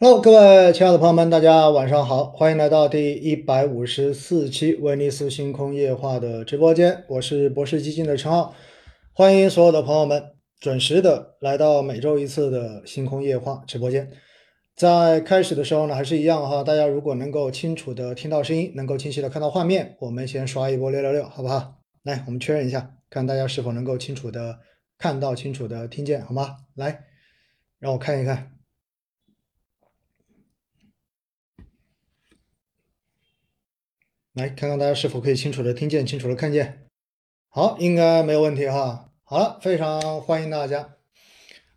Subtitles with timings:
[0.00, 8.52] Hello，各位亲爱的朋友们，大家晚上好，欢迎来到第一百五十四期威尼斯星空夜话的直播间，我是博士基金的陈浩，
[9.12, 10.20] 欢迎所有的朋友们
[10.58, 14.10] 准时的来到每周一次的星空夜话直播间。
[14.74, 21.76] 在开始的时候呢，还是一样哈，大家如果能够清楚的听到声音，能够清晰的看到画面，我们先刷一波六六六，好不好？
[22.02, 24.58] 来，我们确认一下，看大家是否能够清楚的
[24.98, 26.56] 看到、清楚的听见，好吗？
[26.74, 27.04] 来，
[27.78, 28.53] 让我看一看。
[34.34, 36.86] 来看看大家是否可以清楚的听见、清楚的看见。
[37.48, 39.12] 好，应该没有问题哈。
[39.22, 40.96] 好了，非常欢迎大家。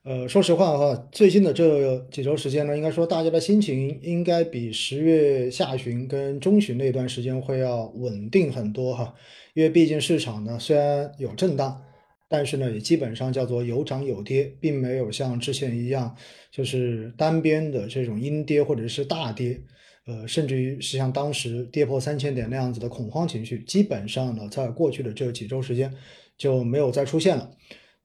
[0.03, 9.13] 呃，说实话哈，最近的这几周时间呢，应该说大家的心情应该比十月下旬跟中旬那段时间会要稳定很多哈。
[9.53, 11.83] 因为毕竟市场呢虽然有震荡，
[12.27, 16.15] 但是呢也基本上叫做有涨有跌，并没有像之前一样
[16.49, 19.61] 就是单边的这种阴跌或者是大跌。
[20.07, 25.93] 呃，甚至于是像当时跌破三千点那样子的恐慌情绪，基本上呢，在过去的这几周时间
[26.37, 27.51] 就没有再出现了。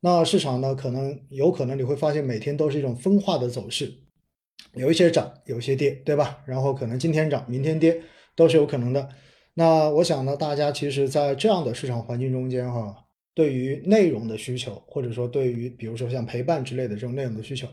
[0.00, 3.94] 那市场呢，可能有可能你会发现每天都是一种分化的走势，
[4.74, 6.42] 有一些涨，有一些跌，对吧？
[6.44, 8.02] 然后可能今天涨，明天跌，
[8.34, 9.08] 都是有可能的。
[9.54, 13.01] 那我想呢，大家其实，在这样的市场环境中间，哈。
[13.34, 17.66] 对于内容的需求，或者说对于比如说像陪伴之类的这种内容的需求，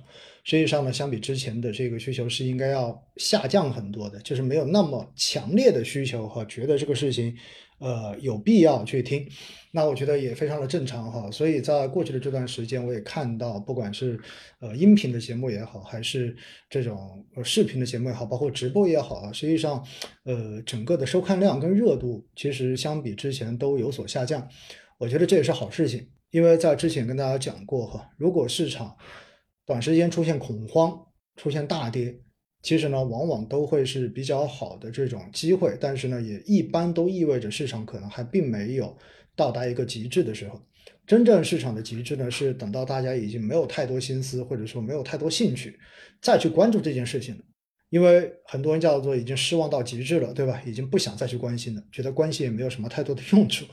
[0.44, 7.36] 实际上呢，相比之前的这个需求是应该要下降很多的，就是没有那么强烈的需求和觉得这个事情，
[7.80, 9.28] 呃，有必要去听。
[9.72, 11.30] 那我觉得也非常的正常哈。
[11.30, 14.20] 所以在过去的这段时间，我也看到，不管是
[14.62, 16.36] 呃音频的节目也好，还是
[16.70, 19.86] 这种视频的节目也好，包括直播也好啊，实际上，
[20.24, 24.48] 呃，整个的收看量跟热度其实相比之前都有所下降。
[25.00, 28.96] 我觉得这也是好事情，因为在之前跟大家讲过哈，如果市场
[29.66, 30.94] 短时间出现恐慌、
[31.38, 32.20] 出现大跌，
[32.62, 38.94] 其实呢，往往都会是比较好的这种机会，但是呢，也一般都意味着市场可能还并没有
[39.38, 40.62] 到达一个极致的时候。
[41.08, 45.80] 真正市场的极致呢，是等到大家已经没有太多心思，或者说没有太多兴趣
[46.22, 47.42] 再去关注这件事情。
[47.90, 50.62] 因为很多人叫做已经失望到极致了，对吧？
[50.66, 53.66] 已经不想再去关心了，觉得关心也没有什么太多的用处。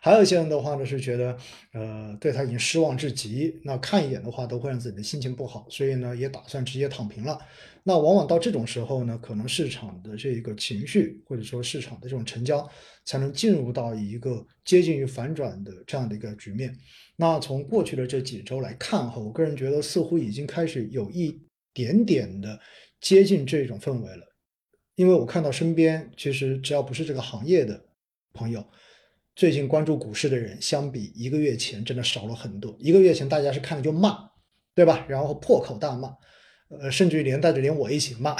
[0.00, 1.36] 还有一些人的话呢，是觉得，
[1.72, 7.38] 呃，对他已经失望至极，那看一眼的话都会让自己的心情不好，所以呢，也打算直接躺平了。
[7.82, 12.68] 那往往到这种时候呢，可能市场的这一个情绪或者说市场的这种成交，
[13.04, 16.74] 才能进入到一个接近于反转的这样的一个局面。
[17.16, 21.40] 那从过去的这几周来看哈，我个人觉得似乎已经开始有一
[21.72, 22.60] 点点的。
[23.04, 24.26] 接近这种氛围了，
[24.94, 27.78] 因为我看到身边其实只要不是这个行业的
[28.32, 28.64] 朋友，
[29.36, 32.74] 最近关注股市的人，相比一个月前真的少了很多。
[32.80, 34.16] 一个月前大家是看了就骂，
[34.74, 35.04] 对吧？
[35.06, 36.14] 然后破口大骂，
[36.70, 38.34] 呃，甚至于连带着连我一起骂。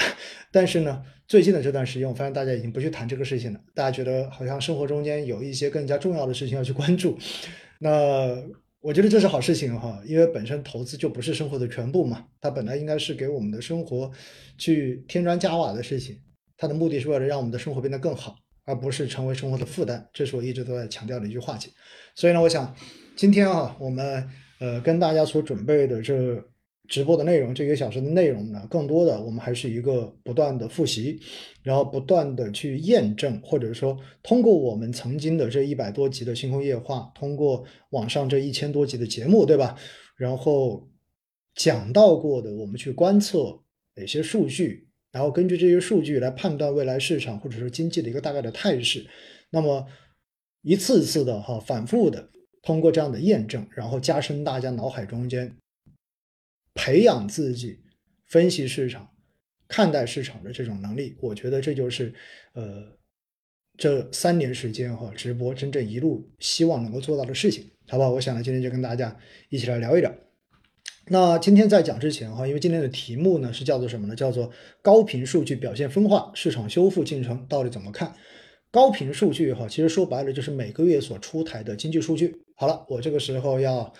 [0.51, 7.15] 但是呢，最近的这段时间，我发现大家已经不去谈这个事情了，大家觉得好像生活中间有一些更加重要的事情要去关注。
[7.79, 8.35] 那。
[8.85, 14.11] 我觉得这是好事情哈，因为本身投资就不是生活的全部嘛，它本来应该是给我们的生活
[14.59, 16.15] 去添砖加瓦的事情，
[16.55, 21.71] 它的目的是为了让我们的生活变得更好，而不是成为生活的负担，这是我一直都在强调的一句话题。
[22.13, 22.75] 所以呢，我想
[23.15, 24.29] 今天啊，我们
[24.59, 26.47] 呃跟大家所准备的这。
[26.87, 31.19] 直播的内容，这一个小时的内容呢，更多的我们还是一个不断的复习，
[31.63, 39.75] 然后不断的去验证，或者说通过我们曾经的这一百多集的星空夜话，通过网上这一千多集的节目，对吧？
[40.17, 40.87] 然后
[41.55, 43.59] 讲到过的，我们去观测
[43.95, 49.05] 哪些数据，然后根据这些数据来判断未来市场或者说经济的一个大概的态势。
[49.49, 49.85] 那么
[50.61, 52.29] 一次次的哈，反复的
[52.61, 55.55] 通过这样的验证，然后加深大家脑海中间。
[56.75, 57.79] 培养自己
[58.27, 59.09] 分析市场、
[59.67, 62.13] 看待市场的这种能力，我觉得这就是
[62.53, 62.83] 呃
[63.77, 68.09] 这三年时间哈直播真正一路希望能够做到的事情，好吧？
[68.09, 69.17] 我想呢，今天就跟大家
[69.49, 70.13] 一起来聊一聊。
[71.07, 74.15] 那今天在讲之前哈，因为今天的题目呢是叫做什么呢？
[74.15, 74.51] 叫做
[74.81, 78.13] 高频数据表现分化，市场修复进程到底怎么看？
[78.69, 82.35] 高频数据哈，其实说白了就是每个月所出台的经济数据。
[82.55, 83.93] 好了，我这个时候要。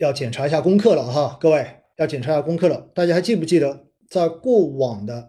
[0.00, 1.66] 要检查一下功课了哈，各位
[1.98, 2.90] 要检查一下功课了。
[2.94, 5.28] 大家还记不记得，在过往的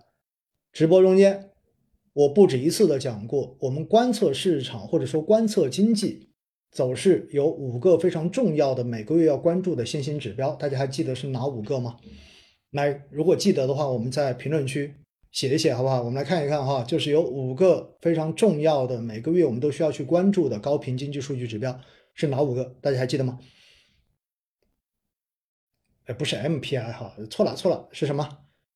[0.72, 1.50] 直播中间，
[2.14, 6.30] 我不止一次的讲过，我们观测市场或者说观测经济
[6.72, 10.56] 走势有五个非常重要的每个月要关注的先行指标。
[10.56, 11.98] 大家还记得是哪五个吗？
[12.72, 14.94] 来，如果记得的话，我们在评论区
[15.34, 16.02] 写一写，好不好？
[16.02, 21.78] 我们来看一看哈，就是有五个非常重要的每个月我们都需要去关注的高频经济数据指标
[22.14, 22.74] 是哪五个？
[22.80, 23.38] 大家还记得吗？
[26.06, 28.28] 哎不是 MPI 哈，错了错了，是什么？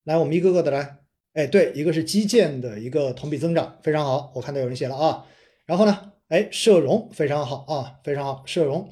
[0.04, 1.00] 来，我们一个个的来。
[1.34, 5.26] 哎，对，一个是基建的一个同比增长，非常好，我看到有人写了啊。
[5.66, 8.90] 然后呢，哎，社融非常好啊，非常好，社融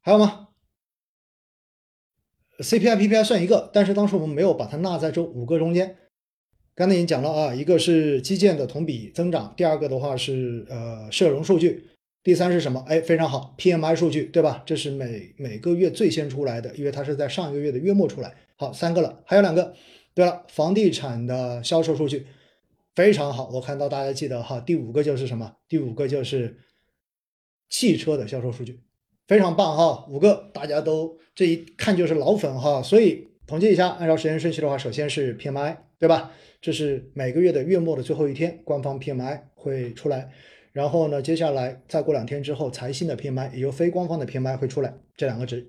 [0.00, 0.48] 还有吗
[2.58, 5.96] ？CPI、PPI 算一个，但是当时我们没有把它纳在这五个中间。
[6.74, 11.90] 刚才已经讲了啊，一个是基建的同比增长，第二个的话是呃社融数据，
[12.22, 12.84] 第三是什么？
[12.86, 14.62] 哎，非常好，PMI 数据，对吧？
[14.66, 18.34] 这是每每个月最先出来的，因为它是在上一个月的月末出来。
[18.56, 19.74] 好，三个了，还有两个。
[20.14, 22.26] 对了，房地产的销售数据
[22.96, 25.54] 非常好，我看到大家记得哈，第五个就是什么？
[25.68, 26.58] 第五个就是
[27.68, 28.80] 汽车的销售数据，
[29.28, 36.32] 非常棒哈，五个大家都这一看就是老粉哈，所以统计一下，按照时间顺序的话，首先是 PMI，对吧？
[36.60, 40.32] 这是每个月的月末的最后一天，官方 PMI 会出来，
[40.78, 45.68] 然后呢，接下来再过两天之后，财新的 PMI，也就非官方的 PMI 会出来，这两个值，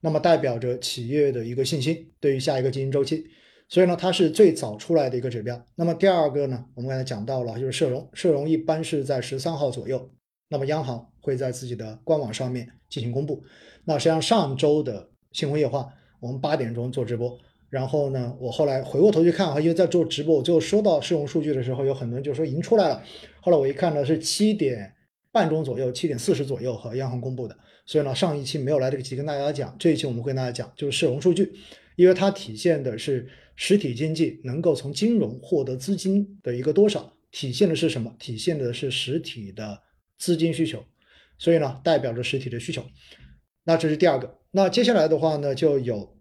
[0.00, 3.24] 那么代表着企业的一个信心，对于下一个经营周期。
[3.68, 5.64] 所以呢，它是最早出来的一个指标。
[5.76, 10.10] 那么第二个呢，我们刚才讲到了，就是社融，社融一般是在十三号左右，
[10.48, 13.40] 那么央行会在自己的官网上面进行公布。
[13.84, 15.88] 那实际上上周的新闻夜话，
[16.18, 17.38] 我们八点钟做直播，
[17.70, 23.02] 然后呢，我后来回过头去看哈，因为在做直播，我最后收到社融数据的时候，有很多人就说已经出来了。
[23.40, 24.94] 后来我一看呢，是七点
[25.32, 27.56] 半钟左右，七点四十左右和央行公布的。
[27.86, 31.52] 所以呢，上一期没有来得及跟大家讲，这一期我们会跟大家讲，就是社融数据，
[31.96, 33.28] 因为它体现的是。
[33.60, 38.14] 实体经济能够从金融获得资金的一个多少，体现的是什么？
[38.16, 39.82] 体现的是实体的
[40.16, 40.84] 资金需求，
[41.38, 42.84] 所以呢，代表着实体的需求。
[43.64, 44.38] 那这是第二个。
[44.52, 46.17] 那接下来的话呢，就有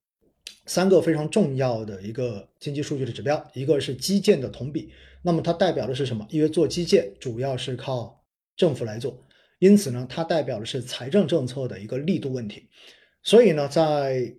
[0.68, 4.92] 三个非常重要的一个经济数据的指标，一个是基建的同比。
[5.24, 6.28] 那么它代表的是什么？
[6.30, 8.24] 因为做基建主要是靠
[8.56, 9.19] 政府来做，
[9.60, 12.69] 因此呢，它代表的是财政政策的一个力度问题。
[13.24, 14.36] 所以呢，在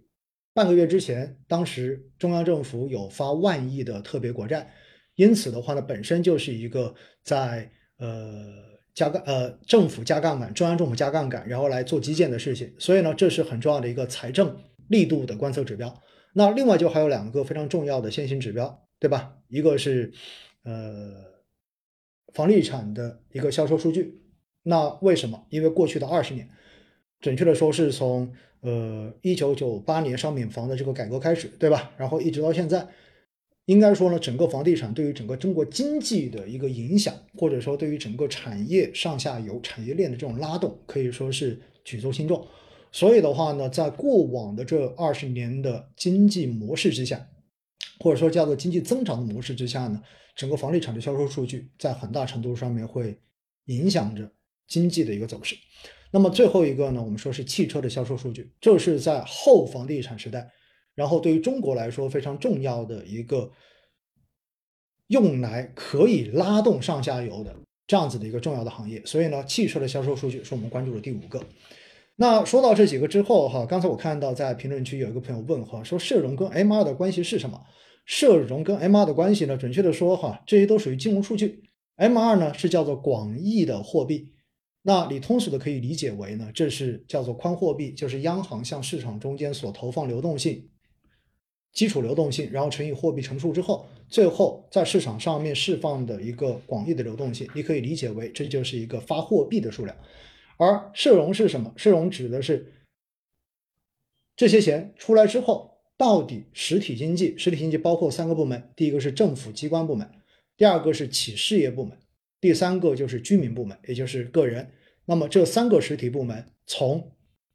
[0.54, 4.72] 半个月之前，当时中央政府有发万亿的特别国债，
[5.14, 8.44] 因此的话呢，本身就是一个在呃
[8.94, 14.56] 加杠呃政府加杠杆，中央政府加杠杆，然后来做基建的事情，所以呢，这是很重要的一个财政
[14.88, 16.02] 力度的观测指标。
[16.38, 19.36] 那另外就还有两个非常重要的先行指标，对吧？
[19.48, 20.12] 一个是
[20.62, 21.12] 呃
[22.32, 24.22] 房地产的一个销售数据。
[24.62, 25.46] 那为什么？
[25.50, 26.48] 因为过去的二十年，
[27.20, 28.32] 准确的说是从。
[28.60, 31.92] 呃，一九九八年商品房的这个改革开始，对吧？
[31.96, 32.84] 然后一直到现在，
[33.66, 42.44] 应该说呢，整个房地产对于整个中国经济的一个影响，或者说对于整个产业上下游产业链的这种拉动，可以说是举足轻重。
[42.90, 47.28] 所以的话呢，在过往的这二十年的经济模式之下，
[48.00, 50.02] 或者说叫做经济增长的模式之下呢，
[50.34, 53.18] 整个房地产的销售数据在很大程度上面会
[53.66, 54.30] 影响着
[54.66, 55.54] 经济的一个走势。
[56.10, 60.50] 那么最后一个呢，我们说是汽车的销售数据，这是在后房地产时代，
[60.94, 63.52] 然后对于中国来说非常重要的一个
[65.08, 67.54] 用来可以拉动上下游的
[67.86, 69.04] 这样子的一个重要的行业。
[69.04, 71.44] 所以呢，汽车的销售数据是我们关注的第五个。
[72.20, 77.62] 那说到这几个之后哈，刚才我看到在评论区有一个朋友问哈，说社融跟 M2 的关系是什么？
[78.04, 81.62] 社融跟 M2 的关系呢，准确的说哈，这些都属于金融数据。
[81.96, 84.32] M2 呢是叫做广义的货币。
[84.82, 90.68] 那你通俗的可以理解为呢，这是叫做宽货币，就是央行向市场中间所投放流动性，
[91.72, 99.96] 基础流动性，然后乘以货币乘数之后，最后在市场上面释放的一个广义的流动性，你可以理解为这就是一个发货币的数量。
[100.58, 101.72] 而社融是什么？
[101.76, 102.74] 社融指的是
[104.36, 110.08] 这些钱出来之后，到底实体经济，实体经济包括三个部门，第一个是政府机关部门，
[110.56, 111.96] 第二个是企事业部门，
[112.40, 114.70] 第三个就是居民部门，也就是个人。
[115.06, 117.12] 那么这三个实体部门从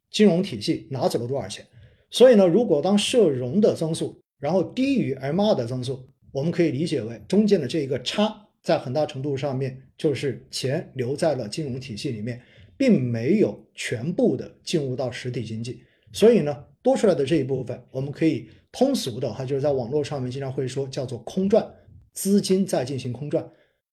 [0.09, 1.65] 金融体系拿走了多少钱？
[2.09, 12.41] 所以呢，如果当社融的增速然后低于 M2 的增速，我们可以理解为中间的这一个差，在很大程度上面就是钱留在了金融体系里面，
[12.77, 15.83] 并没有全部的进入到实体经济。
[16.11, 21.73] 所以呢，多出来的这一部分，我们可以通俗的哈，就是在网络上面经常会说叫做空转，
[22.13, 23.51] 资金在进行空转。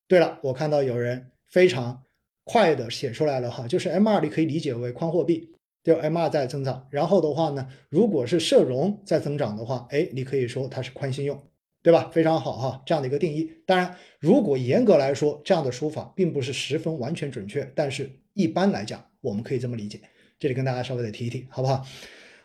[0.09, 2.03] 对了，我看到有人非常。
[2.43, 5.53] 快的写出来了哈，就是 M 二你可以理解为宽货币，
[5.85, 6.89] 就 M 二在增长。
[6.91, 11.41] 然后的话呢，如果是社融在增长的话，哎，你可以说它是宽信用，
[11.81, 12.11] 对吧？
[12.13, 13.53] 非常好哈，这样的一个定义。
[13.67, 20.01] 当然，如果严格来说，这样的说法并不是十分完全准确，但是一般来讲，我们可以这么理解。
[20.39, 21.85] 这里跟大家稍微的提一提，好不好？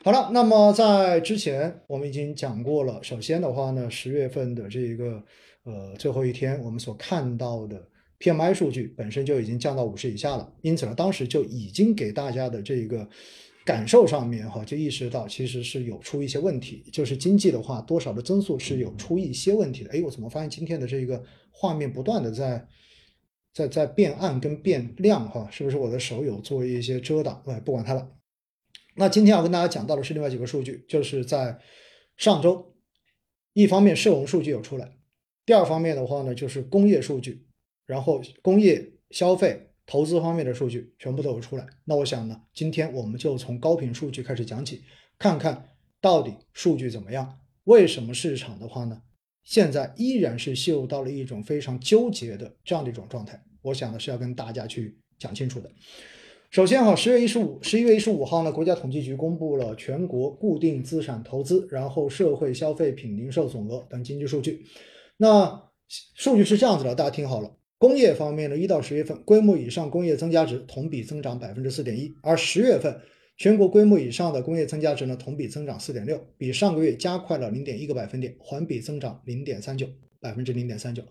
[0.03, 3.01] 好了，那么在之前我们已经讲过了。
[3.01, 5.23] 首先的话呢，十月份的这个
[5.63, 7.89] 呃最后一天，我们所看到的。
[8.17, 13.07] PMI 数据本身就已经降到五十以下了，因此呢，当时就已经给大家的这个
[13.65, 19.91] 感受上面哈，就意识到其实是有出一些问题，就是经济的话多少的增速是有出一些问题的。
[19.91, 22.65] 哎，我怎么发现今天的这个画面不断的在
[23.55, 25.49] 在在变暗跟变亮哈？
[25.49, 27.41] 是不是我的手有做一些遮挡？
[27.47, 28.11] 哎，不管它了。
[28.95, 31.57] 那今天要跟大家讲到的是另外几个数据，就是在
[32.17, 32.75] 上周，
[33.53, 34.95] 一方面社融数据有出来，
[35.45, 37.47] 第二方面的话呢就是工业数据，
[37.87, 39.71] 然后工业消费。
[39.87, 44.81] 投资方面的数据全部都有出来，那我想呢，今天我们就从高频数据开始讲起，
[45.19, 47.37] 看看到底数据怎么样？
[47.65, 49.03] 为什么市场的话呢，
[49.45, 53.41] 现在依然是陷入到了一种非常纠结的这样的一种状态？
[53.61, 55.71] 我想呢是要跟大家去讲清楚的。
[56.51, 64.65] 首先哈，十月一十五，十一月一十五号呢，国家统计局公布了全国固定资产投资，然后社会消费品零售总额等经济数据。
[65.17, 65.69] 那
[66.15, 67.55] 数据是这样子的，大家听好了。
[67.77, 73.01] 工业方面呢，一到十月份规模以上工业增加值同比增长百分之四点一，而十月份
[73.37, 79.87] 全国规模以上的工业增加值呢同比增长四点六，比上个月加快了零点一个百分点，环比增长零点三九
[80.21, 81.03] 百分之零点三九。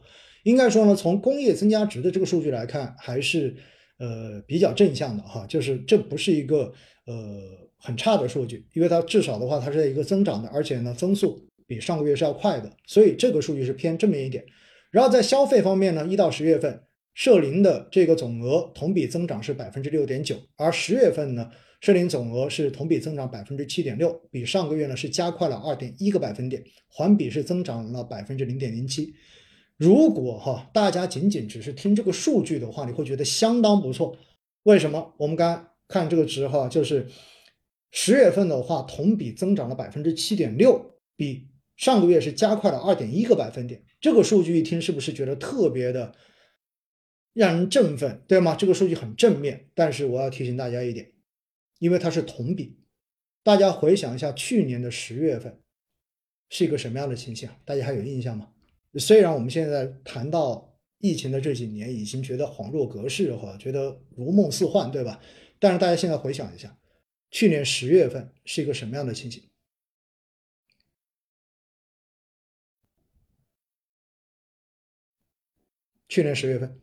[0.43, 3.55] 应该说呢，从工业增加值的这个数据来看，还是
[3.99, 6.73] 呃比较正向的哈，就是这不是一个
[7.07, 7.15] 呃
[7.79, 14.45] 很差的数据，因为它至少的话它是一个增长的，而且呢增速比上个月是要快的，所以这个数据是偏正面一点。
[14.91, 16.83] 然后在消费方面呢，一到十月份
[17.15, 21.51] 社零的这个总额同比增长是百分之六点九，而十月份呢，
[21.81, 29.15] 社零总额是同比增长百分之七点六，比上个月呢是加快了二点一个百分点，环比是增长了百分之零点零七。
[29.77, 34.17] 如果哈大家仅仅只是听这个数据的话，你会觉得相当不错。
[34.63, 35.15] 为什么？
[35.19, 37.09] 我们刚看这个值哈，就是
[37.91, 43.83] 十月份的话同比增长了百分之七点六，比上个月是加快了二点一个百分点。
[44.01, 46.15] 这个数据一听是不是觉得特别的
[47.33, 48.55] 让人振奋，对吗？
[48.55, 51.11] 这个数据很正面，但是我要提醒大家一点，
[51.85, 52.79] 因为它是同比，
[53.43, 55.61] 大家回想一下去年的十月份
[56.49, 57.47] 是一个什么样的情形？
[57.67, 58.55] 大家还有印象吗？
[58.95, 65.21] 虽然我们现在谈到疫情的这几年已经觉得恍若隔世哈，觉得如梦似幻，对吧？
[65.59, 66.75] 但是大家现在回想一下，
[67.31, 69.51] 去年十月份是一个什么样的情形？
[76.09, 76.81] 去年十月份，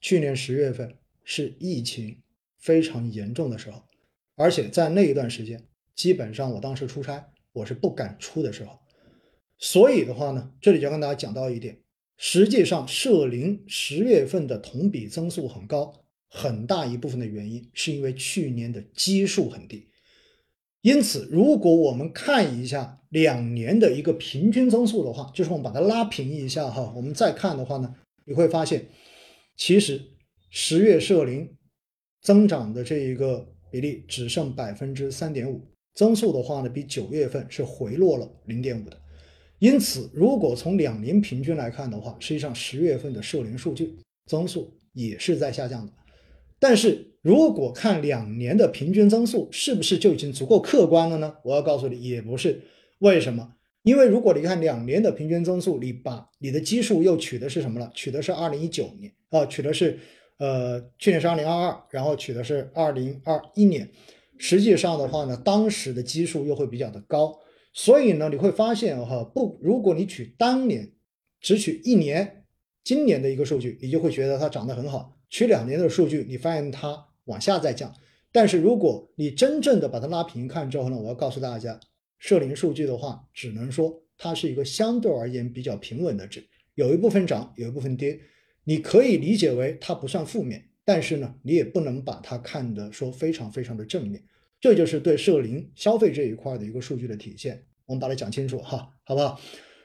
[0.00, 2.22] 去年十月份是疫情
[2.58, 3.89] 非常严重的时候，
[4.40, 5.62] 而且在那一段时间，
[5.94, 8.78] 基本上我当时出差，我是不敢出的时候。
[9.58, 11.78] 所以的话呢，这里就跟大家讲到一点，
[12.16, 15.92] 实际上社零十月份的同比增速很高，
[16.26, 19.90] 很大一部分的原因是因为去年的基数很低。
[20.80, 27.94] 因此，如果我们看一下两年的一个平均增速的话，就是我们把它拉平一下哈，我们再看的话呢。
[28.24, 28.88] 你会发现，
[29.54, 30.00] 其实
[30.48, 31.56] 十月社零
[32.22, 35.60] 增长的这一个比例只剩百分之三点五，
[35.94, 38.96] 增速的话呢，比九月份是回落了零点五的。
[39.58, 43.94] 因此，如果从两年平均来看的话，实际上十月份的社零数据
[44.26, 45.92] 增速也是在下降的。
[46.58, 51.36] 但是如果看两年的平均增速，是不是就已经足够客观了呢？
[51.44, 52.62] 我要告诉你，也不是。
[53.00, 53.54] 为什么？
[53.82, 57.90] 因为如果你看两年的平均增速，你把你的基数又取的是什么了？
[57.94, 59.98] 取的是二零一九年啊，取的是
[60.40, 63.88] 呃去年是二零二二，然后取的是二零二一年。
[64.38, 67.38] 实际上的话呢，当时的基数又会比较的高，
[67.72, 70.90] 所以呢，你会发现哈，不，如果你取当年，
[71.40, 72.46] 只取一年，
[72.82, 75.16] 今年的一个数据，你就会觉得它涨得很好。
[75.28, 77.94] 取两年的数据，你发现它往下再降。
[78.32, 81.78] 但是如果你真正的把它拉平看之后呢，我要告诉大家。
[82.18, 88.20] 社零数据的话，只能说它是一个相对而言比较平稳的值，有一部分涨，有一部分跌，
[88.64, 94.22] 你可以理解为它不算负面，但是呢，你也不能把它看得说非常非常的正面，
[94.60, 97.64] 这就是对社零消费这一块的一个数据的体现。
[97.86, 99.40] 我们把它讲清楚哈，好不好？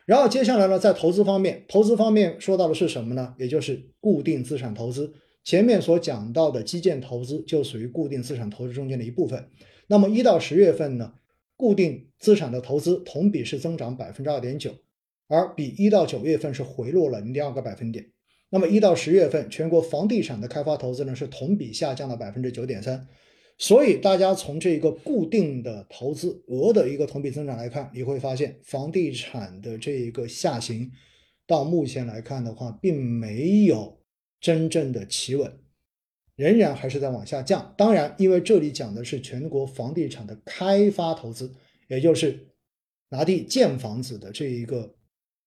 [0.05, 3.33] 然后接下来呢，在投资方面，投资方面说到的是什么呢？
[3.39, 5.13] 也就是固定资产投资。
[5.43, 9.49] 前面所讲到的基建投资就属于固定资产投资中间的一部分。
[9.87, 11.13] 那么一到十月份呢？
[11.55, 14.75] 固定资产的投资同比是增长百分之二点九，
[15.27, 18.05] 而比一到九月份是回落了零点二个百分点。
[18.55, 23.05] 那么一到十月份，全国房地产的开发投资呢是同比下降了百分之九点三。
[23.57, 30.89] 所以大家从这个固定的投资额的一个同比增长来看，你会发现房地产的这一个下行，
[31.45, 33.99] 到目前来看的话，并没有
[34.39, 35.51] 真正的企稳。
[36.37, 37.73] 仍然还是在往下降。
[37.77, 41.53] 当然，因为这里讲的是全国房地产的开发投资，
[41.89, 42.47] 也就是
[43.09, 44.95] 拿地建房子的这一个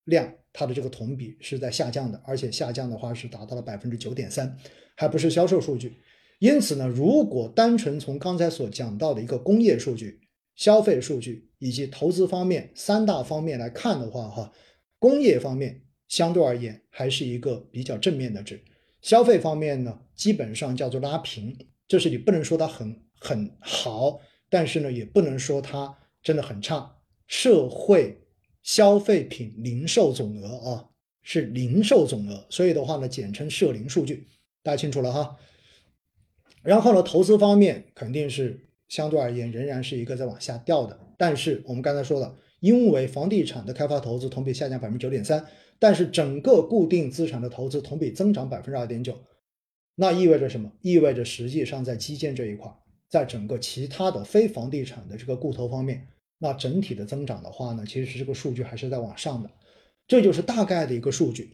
[0.05, 4.57] 量，它的这个同比是在下降的，而且下降的话是达到了百分之九点三，
[4.95, 5.97] 还不是销售数据。
[6.39, 10.21] 因此呢，如果单纯从刚才所讲到的一个工业数据、
[10.55, 14.51] 消费数据以及投资方面三大方面来看的话，哈，
[14.97, 18.63] 工业方面相对而言还是一个比较正面的值，
[19.01, 26.95] 消费方面呢，基本上叫做拉平，就是你不能说它很很好，但是呢，也不能说它真的很差。
[27.27, 28.17] 社会
[28.63, 30.89] 消费品零售总额啊，
[31.21, 34.27] 是零售总额，所以的话呢，简称社零数据，
[34.61, 35.37] 大家清楚了哈。
[36.61, 40.99] 然后呢，投资方面肯定是相对而言仍然是一个在往下掉的。
[41.17, 45.45] 但是我们刚才说了，因为房地产的开发投资同比下降百分之九点三，
[45.79, 49.17] 但是整个固定资产的投资同比增长百分之二点九，
[49.95, 50.71] 那意味着什么？
[50.81, 52.69] 意味着实际上在基建这一块，
[53.09, 56.07] 在整个其他的非房地产的这个固投方面，
[56.39, 59.51] 那整体的增长的话呢，其实这个数据还是在往上的，
[60.07, 61.53] 这就是大概的一个数据。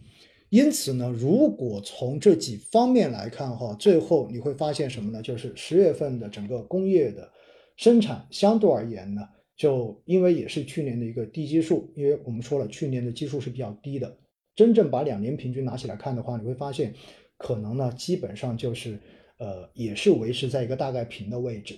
[0.50, 5.22] 因此呢，如果从这几方面来看哈，最后你会发现什么呢？
[5.22, 7.30] 就是十月份的整个工业的
[7.76, 9.28] 生产相对而言呢，
[9.58, 14.16] 就因为也是去年的一个低基数，因为我们说了去年的基数是比较低的，
[14.56, 16.94] 真正把两年平均拿起来看的话，你会发现
[17.38, 19.00] 可能呢基本上就是
[19.40, 21.76] 呃也是维持在一个大概平的位置，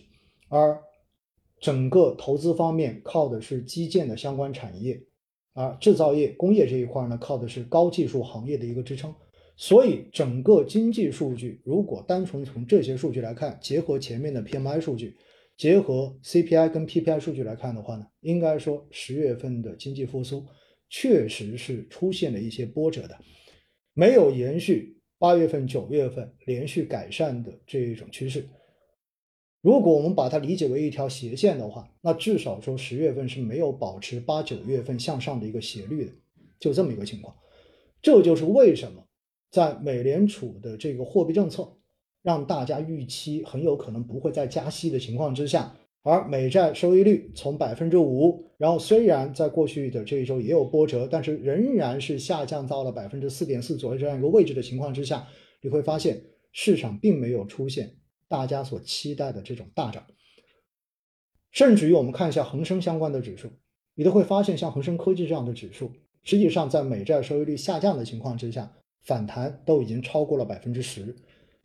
[0.49, 0.77] 而
[1.59, 5.01] 整个投资方面靠的是基建的相关产业。
[5.53, 9.11] 而制造业、工业这一块呢，靠的是高技术行业的一个支撑，
[9.55, 15.17] 所以整个经济数据，如果单纯从这些数据来看，结合前面的 PMI 数据，
[15.57, 20.45] 结合 CPI 跟 PPI 数据来看的话呢，应该说十月份的经济复苏
[20.89, 23.17] 确实是出现了一些波折的，
[23.95, 28.47] 没有延续八月份、九月份连续改善的这一种趋势。
[29.67, 36.11] 如果我们把它理解为一条斜线的话，那至少说十月份是没有保持八九月份向上的一个斜率的，
[36.57, 37.35] 就这么一个情况。
[38.01, 39.03] 这就是为什么
[39.51, 41.69] 在美联储的这个货币政策
[42.23, 55.27] 让大家预期很有可能不会再加息的情况之下，而美债收益率从百分之五，然后虽然在过去的这一周也有波折，但是仍然是下降到了百分之四点四左右这样一个位置的情况之下，
[55.59, 57.91] 你会发现市场并没有出现。
[58.27, 60.05] 大家所期待的这种大涨，
[61.51, 63.49] 甚至于我们看一下恒生相关的指数，
[63.95, 65.91] 你都会发现，像恒生科技这样的指数，
[66.23, 68.71] 实际上在美债收益率下降的情况之下，
[69.03, 71.15] 反弹都已经超过了百分之十。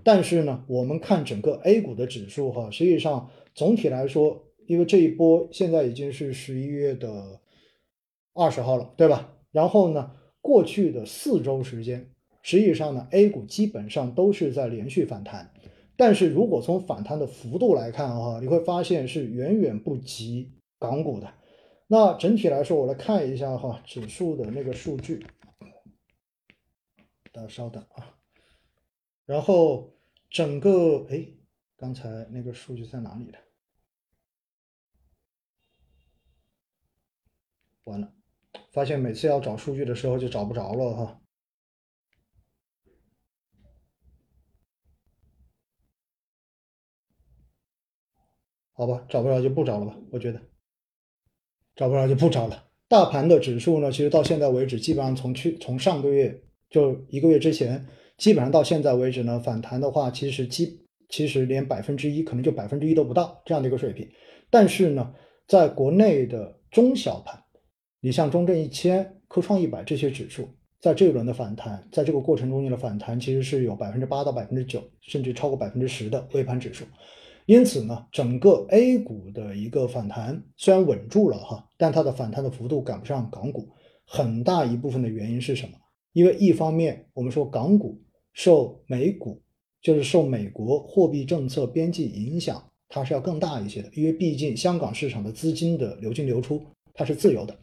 [0.05, 7.41] 但是呢，我们看整个 A 股的指数哈，实际上总体来说，因为这一波现在已经是十一月的
[8.35, 9.37] 二十号了，对吧？
[9.51, 12.11] 然后呢，过去的四周时间，
[12.43, 15.53] 实际上呢，A 股基本上都是在连续反弹。
[15.97, 21.33] 但是如果从反弹的幅度来看啊，你会发现是远远不及港股的。
[21.87, 25.27] 那整体来说，我来看一下哈指数的那个数据，
[27.31, 28.17] 大家稍等啊。
[29.27, 29.95] 然后
[30.31, 31.27] 整个哎，
[31.77, 33.39] 刚才那个数据在哪里的？
[37.85, 38.13] 完了，
[38.73, 41.22] 发现每次要找数据的时候就找不着了哈。
[48.73, 49.97] 好吧，找不着就不找了吧。
[50.11, 50.41] 我觉得
[51.77, 52.65] 找不着就不找了。
[52.89, 57.87] 大盘的指数呢，其实到现在为止，基本上从去从上个月就一个月之前，
[58.19, 64.09] 基本上到现在为止呢，反弹的话，其实基其实连百分之一，可能就百分之一都不到这样的一个水平。
[64.51, 65.15] 但是呢，
[65.47, 67.43] 在国内的中小盘，
[68.01, 70.49] 你像中证一千、科创一百这些指数，
[70.81, 76.85] 在这一轮的反弹，在这个过程中间的反弹，其实是有百分之八到百分之九，甚至超过百分之十的微盘指数。
[77.47, 83.69] 因此呢，整个 A 股的一个反弹虽然稳住了哈，但它的反弹的幅度赶不上港股。
[84.05, 85.73] 很大一部分的原因是什么？
[86.13, 88.01] 因为一方面我们说港股
[88.33, 89.43] 受美股，
[89.81, 93.91] 就是受美国货币政策边际影响，它是要更大一些的。
[93.95, 96.63] 因为毕竟香港市场的资金的流进流出
[96.95, 97.57] 它是自由的，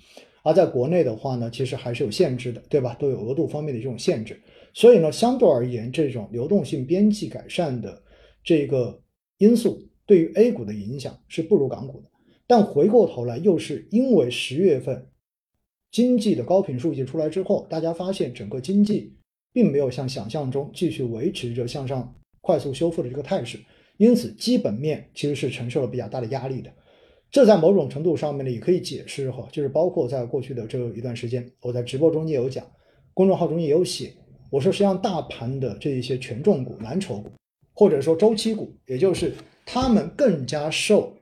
[0.43, 2.95] 而在国内的话呢，其实还是有限制的，对吧？
[2.99, 4.41] 都有额度方面的这种限制。
[4.73, 8.01] 所以呢，相对而言，这种流动性边际改善的
[8.43, 8.99] 这个。
[9.39, 12.09] 因素对于 A 股的影响是不如港股的，
[12.45, 15.07] 但回过头来又是因为十月份
[15.91, 19.15] 经济的高频数据出来之后，大家发现整个经济
[19.51, 23.57] 并没有像想象中继续维持着向上快速修复的这个态势，
[23.97, 26.71] 因此基本面其实是承受了比较大的压力的。
[27.31, 32.65] 这在某种程度上面呢，也可以解释哈，就是包括在过去的这一段时间，我在直播中也有讲，
[33.13, 34.13] 公众号中也有写，
[34.49, 37.29] 我说实际上大盘的这一些权重股、蓝筹股。
[37.79, 39.33] 或者说周期股，也就是
[39.65, 41.15] 他们更加受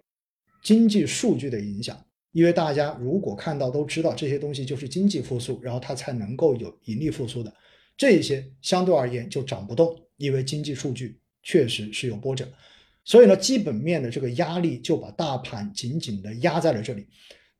[0.63, 1.95] 经济数据的影响，
[2.31, 7.53] 因为大家如果看到都知道这些东西就是经济复苏，然后它才能够有盈利复苏的，
[7.95, 12.49] 这些相对而言就涨不动，因为经济数据确实是有波折，
[13.05, 17.05] 所以呢，基本面的这个压力就把大盘紧紧的压在了这里。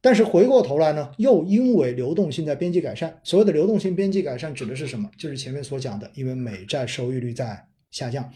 [0.02, 5.08] 但是回过头来呢，又因为流动性在边际改善，所谓的流动性边际改善指的是什么？
[5.20, 8.28] 就是前面所讲的，因为美债收益率在下降，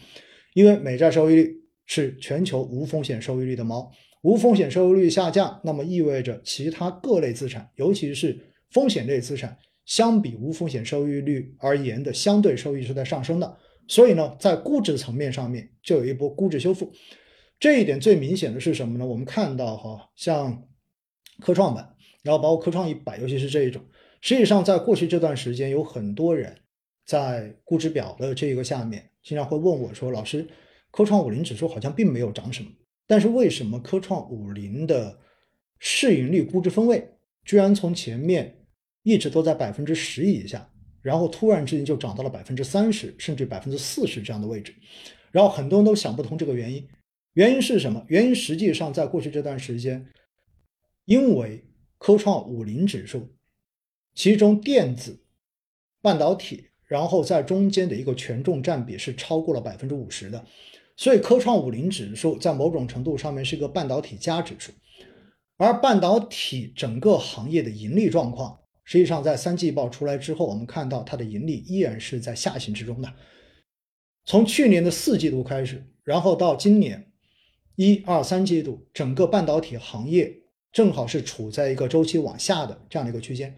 [0.54, 3.88] 因为美债收益率是全球无风险收益率的锚，
[4.22, 8.38] 无风险收益率下降，那么意味着其他各类资产，尤其是
[8.70, 13.56] 风险类资产，相比无风险收益率而言的相对收益是在上升的，
[13.88, 16.92] 所以呢，在估值层面上面就有一波估值修复。
[17.58, 19.06] 这一点最明显的是什么呢？
[19.06, 20.68] 我们看到哈，像。
[21.40, 23.82] 科创板，然后包括科创一百，尤其是这一种，
[24.20, 26.54] 实际上在过去这段时间，有很多人
[27.12, 30.48] 在估值表的这个下面，经常会问我说：“老师，
[30.90, 32.70] 科创五零指数好像并没有涨什么，
[33.06, 35.20] 但是为什么科创五零的
[35.78, 37.06] 市盈率估值分位
[37.44, 38.64] 居然从前面
[39.02, 40.66] 一直都在百分之十以下，
[41.02, 44.74] 然后突然之间就涨到了百分之三十，甚至百分之四十这样的位置？
[45.30, 46.88] 然后很多人都想不通这个原因，
[47.34, 48.02] 原因是什么？
[48.08, 50.06] 原因实际上在过去这段时间。
[51.04, 51.62] 因为
[51.98, 53.28] 科创五零指数，
[54.14, 55.20] 其中电子、
[56.00, 60.44] 半导体，然后在中间的一个权重占比是超过了百分之五十的，
[60.94, 64.70] 所以科创五零指数在某种程度上面是一个半导体加指数。
[65.56, 73.10] 而半导体整个行业的盈利状况，实际上在三季报出来之后，我们看到它的盈利依然是在下行之中的。
[74.26, 77.10] 从去年的四季度开始，然后到今年
[77.76, 80.40] 一二三季度，整个半导体行业。
[80.72, 83.54] 正好是处在一个周期往下的这样的一个区间，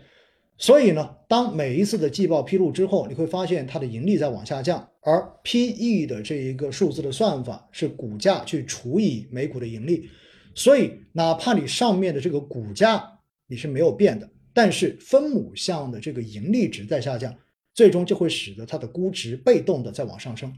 [0.57, 10.09] 所以呢，当每一次的季报披露之后，你会发现它的盈利在往下降，而 P/E 的这一个数字的算法是股价去除以每股的盈利，
[10.55, 13.05] 所以哪怕你上面的这个股价
[13.49, 17.35] 你是没有变的，但是分母项的这个盈利值在下降，
[17.75, 20.55] 最终就会使得它的估值被动的在往上升，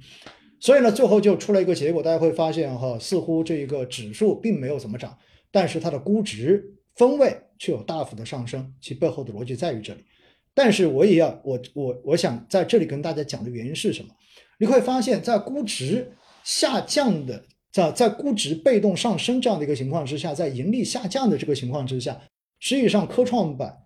[0.60, 5.16] 所以呢，最后就出了一个结果，大家会发现哈，似乎这一个指数并没有怎么涨。
[5.50, 10.04] 但是它的估值分位却有大幅的上升，其背后的逻辑在于这里。
[10.54, 14.08] 但是我也要我我我想在这里跟大家讲的原因是什么？
[14.58, 16.10] 你会发现在估值
[16.42, 22.18] 下降的在在估值被动上升这样的一个情况之下，在盈利下降的这个情况之下，
[22.58, 23.76] 实际上科创板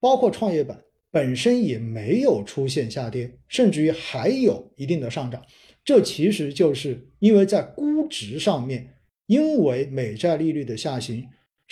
[0.00, 5.42] 包括创业板本身也没有出现下跌，甚至于还有一定的上涨。
[5.84, 8.88] 这其实就是因为在估值上面。
[9.26, 11.24] 因为美债利率的下行，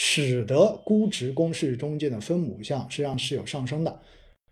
[0.02, 4.00] 使得估值公式中间的分母项实际上是有上升的，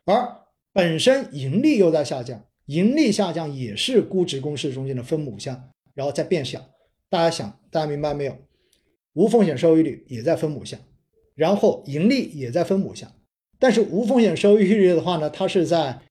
[0.05, 0.31] 而
[0.75, 6.61] 本身盈利又在下降，盈利下降也是估值公式中间的分母项，然后再变小。
[7.09, 8.37] 大家想，大家明白没有？
[9.15, 10.79] 无风险收益率也在分母项，
[11.35, 13.11] 然后盈利也在分母项，
[13.59, 16.03] 但是无风险收益率的话呢，它是在。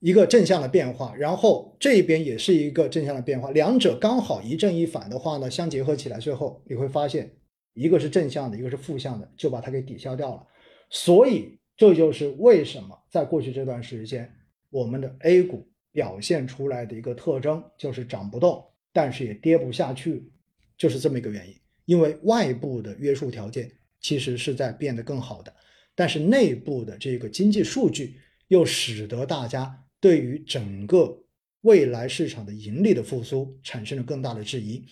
[0.00, 7.32] 一个正向的变化，然后这边也是一个正向的变化，两者刚好一正一反的话呢，相结合起来，最后你会发现，
[7.76, 10.46] 一个是正向的，一个是负向的，就把它给抵消掉了。
[10.90, 14.28] 所以这就是为什么在过去这段时间，
[14.70, 20.28] 我们的 A 股表现出来的一个特征就是涨不动，但是也跌不下去，
[20.76, 21.54] 就是这么一个原因。
[21.84, 25.54] 因为外部的约束条件其实是在变得更好的，
[25.94, 29.82] 但是内部的这个经济数据又使得大家。
[29.98, 31.24] 对于整个
[31.62, 34.84] 未来市场的盈利的复苏产生了更大的质疑，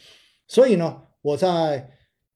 [0.49, 1.91] 所以呢，我在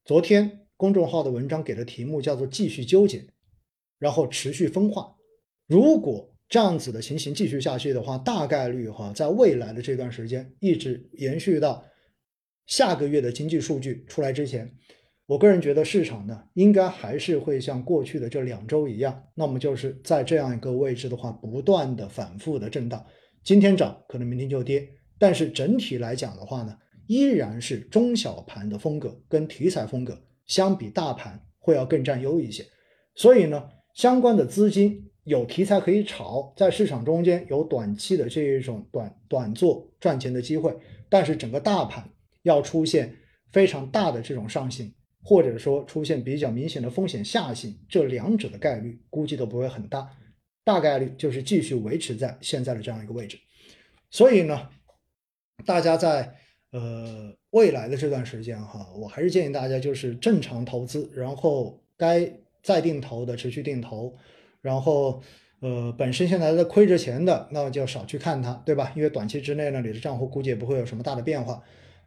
[0.09, 3.23] 昨天公众号的文章给的题目叫做“继续纠结，
[3.99, 5.15] 然后持续分化”。
[5.69, 11.85] 如果这样子的情形继续下去的话，大概率哈，在未来的这段时间一直延续到
[12.65, 14.75] 下个月的经济数据出来之前。
[15.27, 23.05] 我个人觉得市场呢，应该还是会像过去的这两周一样，那么就是在这样一个位置的话，不断的反复的震荡，
[23.45, 26.75] 今天涨可能明天就跌，但是整体来讲的话呢，
[27.09, 32.65] 依然是中小盘的风格跟题材风格相比大盘会要更占优一些，
[33.17, 40.73] 所以呢，相关的资金有题材可以炒，在市场中间有短期的这一种短短做赚钱的机会，
[41.09, 42.09] 但是整个大盘
[42.45, 43.17] 要出现
[43.51, 44.95] 非常大的这种上行。
[45.21, 50.09] 或者说出现比较明显的风险下行，这两者的概率估计都不会很大，
[50.65, 53.37] 大概率就是继续维持在现在的这样一个位置。
[54.11, 54.71] 所以呢，
[55.67, 56.38] 大家在
[56.73, 62.31] 呃未来的这段时间哈，我还是建议大家就是正常投资，然后该
[62.63, 64.15] 再定投的持续定投，
[64.61, 65.23] 然后
[65.61, 68.93] 呃本身现在在亏着钱的，那就少去看它，对吧？
[68.95, 71.63] 因为短期之内呢，你的账户估计也不会有什么大的变化。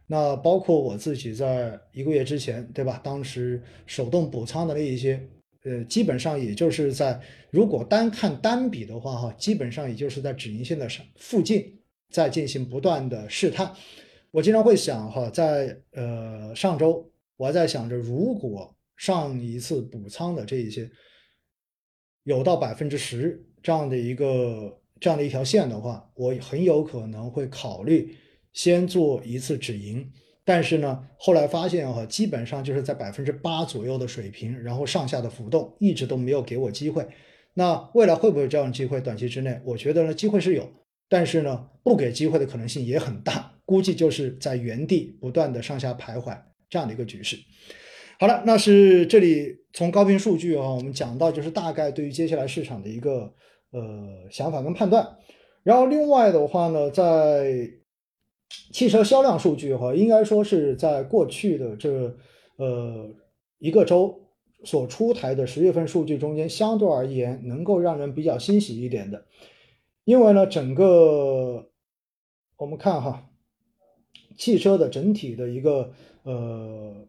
[0.07, 2.99] 那包括我自己在一个月之前，对吧？
[3.01, 5.17] 当时手动补仓的那一些，
[5.63, 7.17] 呃，基本上也就是在
[7.49, 11.79] 如果单看单笔的话，哈，基本上也就是在止盈线的上附近，
[12.11, 13.73] 在进行不断的试探。
[14.31, 20.89] 我经常会想哈，在呃上周我还在想着，如果上一次补仓的这一些
[22.23, 28.15] 有到百分之十这样的一个这样的一条线的话，我很有可能会考虑
[28.53, 30.09] 先做一次止盈。
[30.43, 37.07] 但是呢，后来发现哈，基本上就是在百分之八左右的水平，然后上下的浮动一直都没有给我机会。
[37.53, 39.01] 那未来会不会有这样的机会？
[39.01, 40.67] 短期之内，我觉得呢，机会是有。
[41.07, 46.37] 但是呢，不给机会的可能性也很大，估计就是在原地不断的上下徘徊
[46.69, 47.37] 这样的一个局势。
[48.19, 53.33] 好了，那是这里从高频数据啊，我们讲到就是大概对于接下来市场的一个
[53.71, 55.17] 呃想法跟判断。
[55.63, 57.67] 然后另外的话呢，在
[58.71, 62.15] 汽车销量数据哈，应该说是在过去的这
[62.57, 63.09] 呃
[63.57, 64.27] 一个周
[64.63, 69.25] 所出台的十月份数据中间，相对而言能够让人比较欣喜一点的。
[70.03, 71.69] 因为呢，整个
[72.57, 73.30] 我们看哈，
[74.37, 75.91] 汽车的整体的一个
[76.23, 77.07] 呃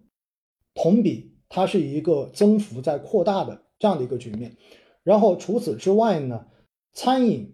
[0.75, 4.57] 同比，它是一个增幅在扩大的这样的一个局面。
[5.03, 6.47] 然后除此之外呢，
[6.93, 7.53] 餐饮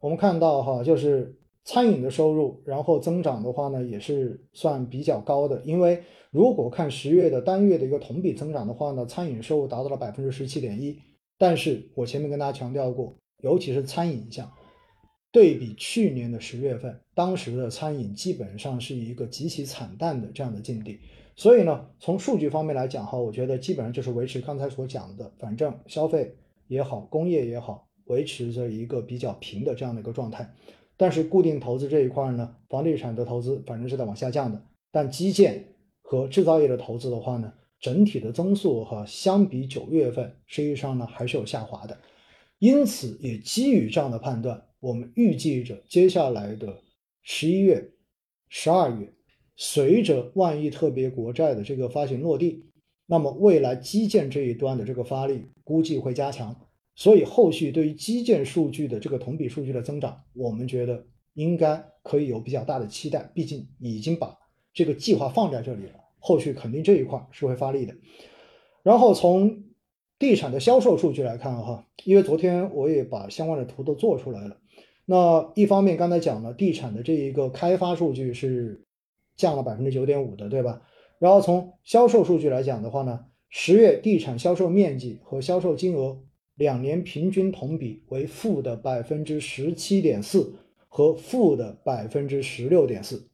[0.00, 5.60] 我们看到哈，就是餐饮的收入，然后增长的话呢，也是算比较高的。
[5.64, 10.98] 因为如果看十月的单月的一个同比增长的话呢，餐饮收入达到了百分之十七点一。
[11.36, 14.50] 但是我前面跟大家强调过，尤其是餐饮项。
[15.32, 20.98] 对比去年的十月份，当时的餐饮基本上是一个极其惨淡的这样的境地，
[21.36, 26.34] 所以呢，从数据方面来讲哈，我觉得基本上就是维持刚才所讲的，反正消费
[26.66, 30.52] 也好，工业也好，维持着一个比较平的这样的一个状态。
[30.96, 35.64] 但是固定投资这一块呢，房地产的投资反正是在往下降的，但基建
[36.02, 41.96] 和制造业的投资的话呢，整体的增速哈，相比九月份实际上呢还是有下滑的，
[42.58, 44.60] 因此也基于这样的判断。
[44.80, 46.80] 我们预计着接下来的
[47.22, 47.90] 十一月、
[48.48, 49.12] 十二月，
[49.54, 52.64] 随着万亿特别国债的这个发行落地，
[53.06, 56.56] 那么未来基建这一端的这个发力估计会加强，
[56.94, 63.30] 所以后续对于基建数据的这个同比数据的增长，我们觉得应该可以有比较大的期待。
[63.34, 64.34] 毕竟已经把
[64.72, 67.94] 这个计划放在这里了，后续肯定这一块是会发力的。
[68.82, 69.64] 然后从
[70.18, 74.56] 地产的销售数据来看，哈，因为昨天我也把相关的图都做出来了。
[75.10, 78.86] 那一方面，刚才讲了地产的这一个开发数据是
[79.34, 80.82] 降了百分之九点五的，对吧？
[81.18, 86.22] 然后从销售数据来讲的话呢，十月地产销售面积和销售金额
[86.54, 90.54] 两年平均同比为负的百分之十七点四
[90.86, 93.28] 和负的百分之十六点四。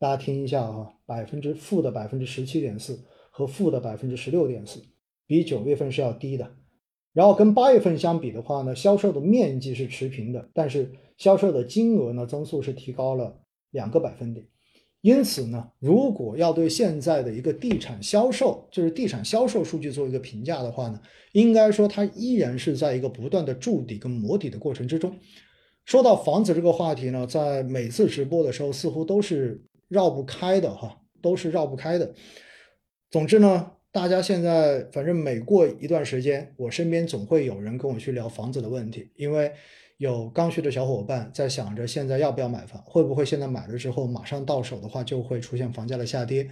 [0.00, 4.82] 大家听一下啊，百分之负的百分之十七点四和负的百分之十六点四，
[5.28, 6.56] 比九月份是要低的。
[7.16, 14.46] 然后跟八月份相比的话呢，销售的面积是持平的，但是销售的金额呢增速是提高了两个百分点。
[15.00, 21.00] 因此呢，如果要对现在的一个地产销售，就是地产销售数据做一个评价的话呢，
[21.32, 25.16] 应该说它依然是在一个不断的筑底跟磨底的过程之中。
[25.86, 32.12] 说到房子这个话题呢，在每次直播的时候似乎都是绕不开的哈，都是绕不开的。
[33.10, 33.70] 总之呢。
[33.96, 39.50] 大家现在反正每过一段时间，我身边总会有人跟我去聊房子的问题，因为
[39.96, 46.46] 有刚需的小伙伴在想着现在要不要买房，会不会现在买了之后马上到手的话就会出现房价的下跌。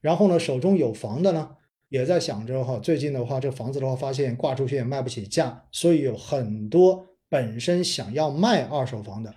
[0.00, 1.50] 然后呢，手中有房的呢，
[1.90, 9.34] 也在想着哈，最近的话这房子的话发现挂出去也卖不起价，所以有很多本身想要卖二手房的，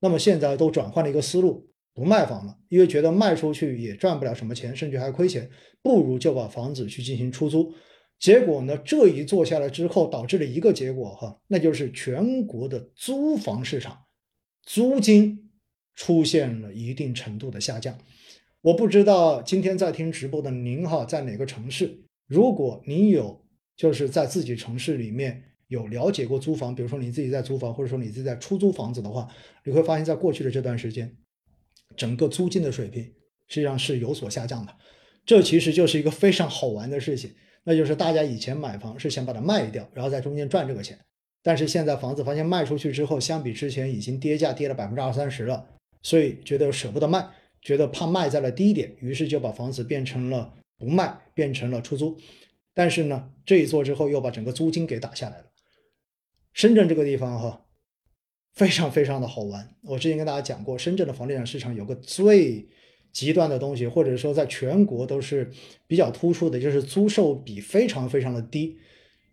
[0.00, 1.68] 那么现在都转换了一个思路。
[1.94, 5.48] 不卖房了，因为觉得卖出去也赚不了什么钱，甚至还亏钱，
[5.80, 7.72] 不如就把房子去进行出租。
[8.18, 13.96] 结果呢，这一做下来之后，导致了一个结果哈，那就是全国的租房市场
[14.62, 15.50] 租金
[15.94, 17.96] 出现了一定程度的下降。
[18.60, 22.02] 我不知道今天在听直播的您哈，在哪个城市？
[22.26, 23.44] 如果您有
[23.76, 29.28] 就是在自己城市里面有了解过租房，比如说你自己在租房，或者说你自己在出租房子的话，
[29.64, 31.14] 你会发现在过去的这段时间。
[31.96, 33.04] 整个租金的水平
[33.46, 34.74] 实际上是有所下降的，
[35.24, 37.30] 这其实就是一个非常好玩的事情，
[37.64, 40.98] 那就是大家以前买房是想把它卖掉，然后在中间赚这个钱，
[41.42, 45.66] 但是现在房子发现卖出去之后，相比之前已经跌价跌了百分之二三十了，
[46.02, 47.28] 所以觉得舍不得卖，
[47.62, 52.18] 觉得怕卖在了低点，于是就把房子变成了不卖，变成了出租，
[52.72, 55.44] 但是呢，这一做之后又把整个租金给打下来了。
[56.52, 57.63] 深圳这个地方哈。
[58.54, 59.68] 非常非常的好玩。
[59.82, 62.66] 我之前跟大家讲过，深圳的房地产市场有个最
[63.12, 65.50] 极端的东西，或者说在全国都是
[65.86, 68.76] 比较突出的，就是租售比非常非常的低。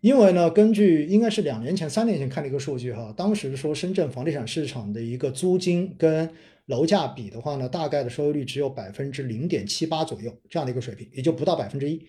[0.00, 6.28] 因为呢，根据应该是两年前、三年前看的一个数据哈，当时说深圳房地产市场的一个租金跟
[6.66, 12.04] 楼价比的话呢，大概的收益率只有百分之零点七八左右这样的一个水平，也就不到百分之一。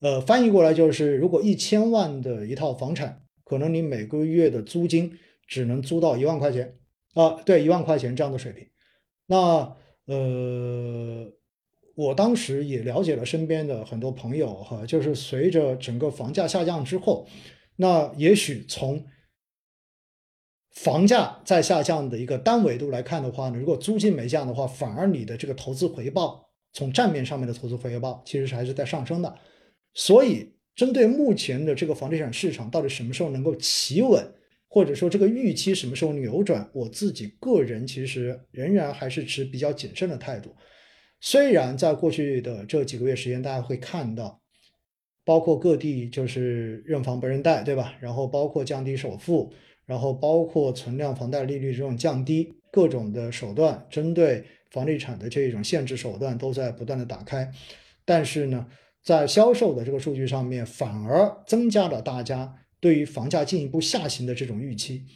[0.00, 5.12] 呃，翻译过来就是，如果一千万的一套房产，可能你每个月的租金
[5.46, 6.78] 只能租到一万块钱
[7.14, 8.66] 啊，对，一万块钱这样的水平。
[9.26, 9.76] 那
[10.06, 11.32] 呃。
[11.96, 17.24] 我当时也了解了身边的很多朋友哈，就是随着整个房价下降之后，
[17.76, 19.06] 那也许从
[20.72, 29.32] 房价在下降的一个单维度来看的话呢，如果租金没降的话，反而你的这个投资回报从账面上面的投资回报其实是还是在上升的。
[29.94, 34.34] 所以，针对目前的这个房地产市场到底什么时候能够企稳，
[34.74, 40.52] 或者说这个预期什么时候扭转，我自己个人其实仍然还是持比较谨慎的态度。
[41.20, 44.40] 虽然在过去的这几个月时间，大家会看到，
[45.24, 47.94] 包括各地就是认房不认贷，对吧？
[48.00, 49.54] 然后包括降低首付，
[49.86, 57.48] 然后包括存量房贷利率这种降低，各种的手段针对房地产的这种限制手段都在不断的打开。
[58.04, 58.66] 但是呢，
[59.04, 62.52] 在销售的这个数据上面，反而增加了大家
[62.84, 65.06] 对于房价进一步下行的这种预期，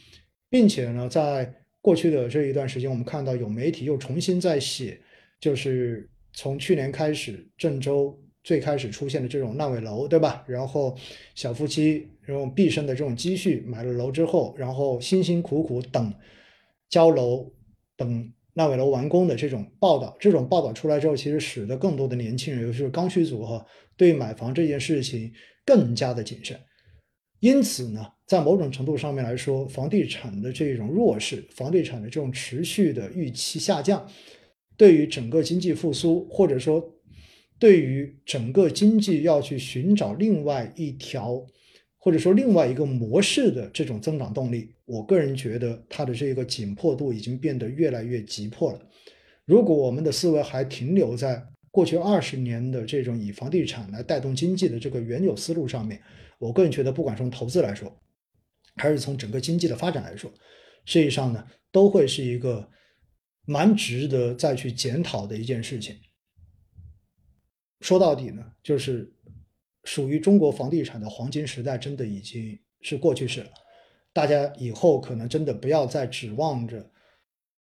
[0.49, 4.99] 并且呢，在过去的这一段时间，我们看到有媒体又重新在写。
[5.39, 10.43] 就是从去年开始，郑州最开始出现的这种烂尾楼，对吧？
[10.47, 10.97] 然后
[11.35, 16.11] 小夫妻用毕生的这种积蓄买了楼之后，然后辛辛苦苦等
[16.89, 17.53] 交楼、
[17.95, 23.63] 等烂尾楼完工的这种报道，这种报道出来之后，其实使得更多的年轻人，尤其是刚需族哈，
[23.95, 25.31] 对买房这件事情
[25.63, 26.59] 更加的谨慎。
[27.39, 34.05] 因此呢，在某种程度上面来说，房地产的这种弱势，房地产的这种持续的预期下降。
[34.75, 36.83] 对于整个经济复苏，或者说
[37.57, 41.45] 对于整个经济要去寻找另外一条，
[41.97, 48.79] 或者说另外一个模式的这种增长动力，我个人觉得它的这个紧迫度已经变得越来越急迫了。
[49.45, 55.99] 如果我们的思维还停留在过去二十年的这种以房地产来带动经济的这个原有思路上面，
[56.39, 57.95] 我个人觉得，不管从投资来说，
[58.77, 60.33] 还是从整个经济的发展来说，
[60.85, 62.67] 实际上呢，都会是一个。
[63.45, 65.99] 蛮值得再去检讨的一件事情。
[67.81, 69.11] 说到底呢，就是
[69.85, 73.49] 属于中国房地产的黄金时代，真的已经是过去式了。
[74.13, 76.91] 大家以后可能真的不要再指望着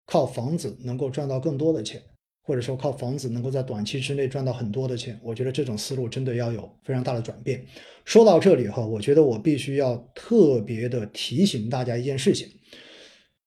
[0.06, 2.02] 靠房子能够赚到更多的钱，
[2.46, 5.18] 或者说靠房子能够在短期之内赚到很多的钱。
[5.22, 7.62] 我觉得这种思路真的要有非常大的转变。
[8.04, 12.48] 说到这里哈，我觉得我必须要特别的提醒大家一件事情。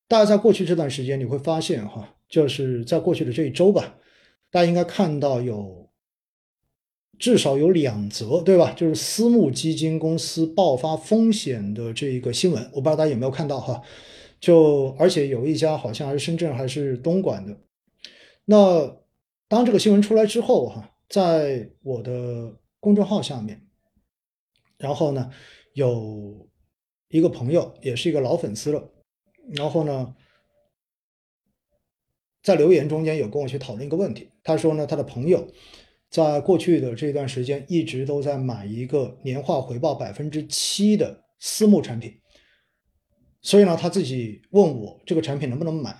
[0.09, 2.15] 大家在过去这段时间，你会发现哈。
[2.27, 3.95] 就是在过去的这一周吧，
[4.51, 5.89] 大家应该看到有
[7.17, 8.71] 至少有两则，对吧？
[8.73, 13.81] 就是私募基金公司爆发风险的这一个新闻，我不知道大家有没有看到哈。
[14.39, 17.57] 就而且有一家好像还是深圳还是东莞的。
[18.51, 18.97] 那
[19.47, 23.67] 当这个新闻出来之后哈，在我的公众号下面，
[24.79, 25.29] 然后呢
[25.73, 26.49] 有
[27.09, 28.91] 一个朋友也是一个老粉丝了，
[29.55, 30.15] 然后呢。
[32.41, 35.45] 在留言中间有跟我去讨论一个问题，他说呢，他的朋友
[36.09, 42.17] 在过去的这段时间一直都在买一个年化回报百分之七的私募产品，
[43.41, 45.97] 所以呢，他自己问我这个产品能不能买。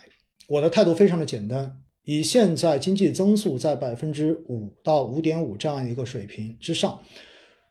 [0.48, 7.02] 我的态度非常的简单，以现在经济增速在百分之五到五点五这样一个水平之上，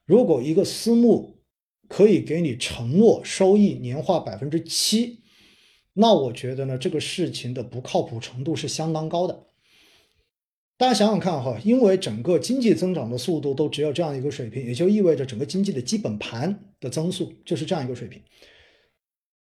[0.04, 1.38] 如果一个私募
[1.88, 5.20] 可以给你承诺收益年化百分之七。
[5.94, 9.46] 那我觉得呢，这个事情的不靠谱程度是相当高的。
[10.76, 18.22] 大家想想看哈，因为整个经济增长的速度都只有这样一个水平，也就意味着整个经济的基本盘的增速就是这样一个水平。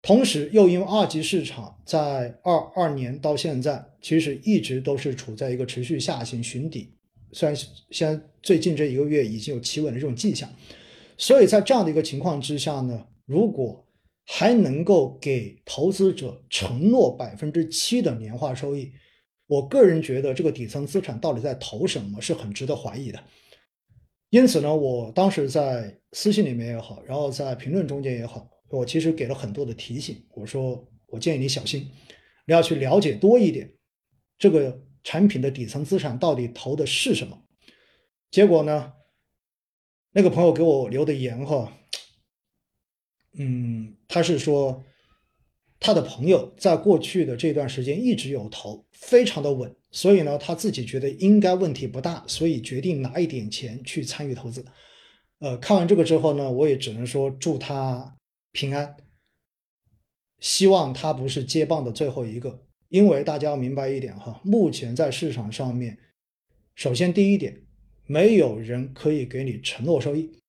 [0.06, 6.94] 同时，又因为二级市场在二二年到现在，其实一直都是处在一个持续下行寻底，
[7.32, 7.58] 虽然
[7.90, 10.48] 现在最近这一个月已经有企稳的这种迹象，
[11.18, 13.84] 所以在这样的一个情况之下呢，如果
[14.24, 18.92] 还能够给投资者承诺百分之七的年化收益，
[19.48, 23.18] 我个人觉得这个底层资产到底在投什么是很值得怀疑的。
[24.30, 30.24] 因此呢，我当时在私信里面也好，然后在评论中间也好，我其实给了很多的提醒。
[30.30, 31.90] 我说，我建议你小心，
[32.46, 33.72] 你要去了解多一点
[34.38, 37.42] 这个产品的底层资产到底投的是什么。
[38.30, 38.92] 结果呢，
[40.12, 41.72] 那个朋友给我留的言哈。
[43.38, 44.82] 嗯，他是说，
[45.78, 54.64] 他的朋友在过去的这段时间一直有投，非常的稳，所以呢，他自己觉得应该问题不大，所以决定拿一点钱去参与投资。
[55.38, 58.15] 呃，看完这个之后呢，我也只能说祝他
[58.57, 58.96] 平安，
[60.38, 65.98] 希望他不是接棒的最后一个，因为大家要明白一点哈，目前在市场上面，
[66.74, 67.61] 首先第一点，
[68.07, 70.40] 没有人可以给你承诺收益，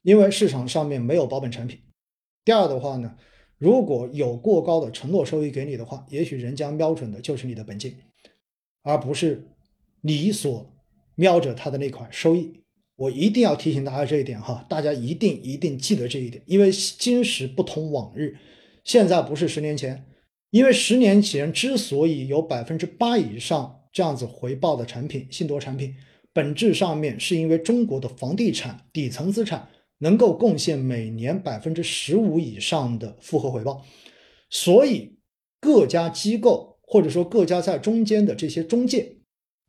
[0.00, 1.78] 因为市场上面没有保本产品。
[2.46, 3.18] 第二的话呢，
[3.58, 7.94] 如果有过高的承诺收益给你的话，也许人家瞄准的就是你的本金，
[8.80, 9.46] 而不是
[10.00, 10.74] 你所
[11.14, 12.59] 瞄着他的那款收益。
[13.00, 18.36] 我一定要提醒大家这一点哈，大家一定一定记得这一点，因为今时不同往日，
[18.84, 20.04] 现在不是十年前，
[20.50, 25.94] 因为十年前之所以有百分之八以上这样子回报的产品，信托产品，
[26.34, 29.70] 本质上面是因为中国的房地产底层资产
[30.00, 33.82] 能够贡献每年百分之十五以上的复合回报，
[34.50, 35.16] 所以
[35.58, 39.16] 各家机构或者说各家在中间的这些中介。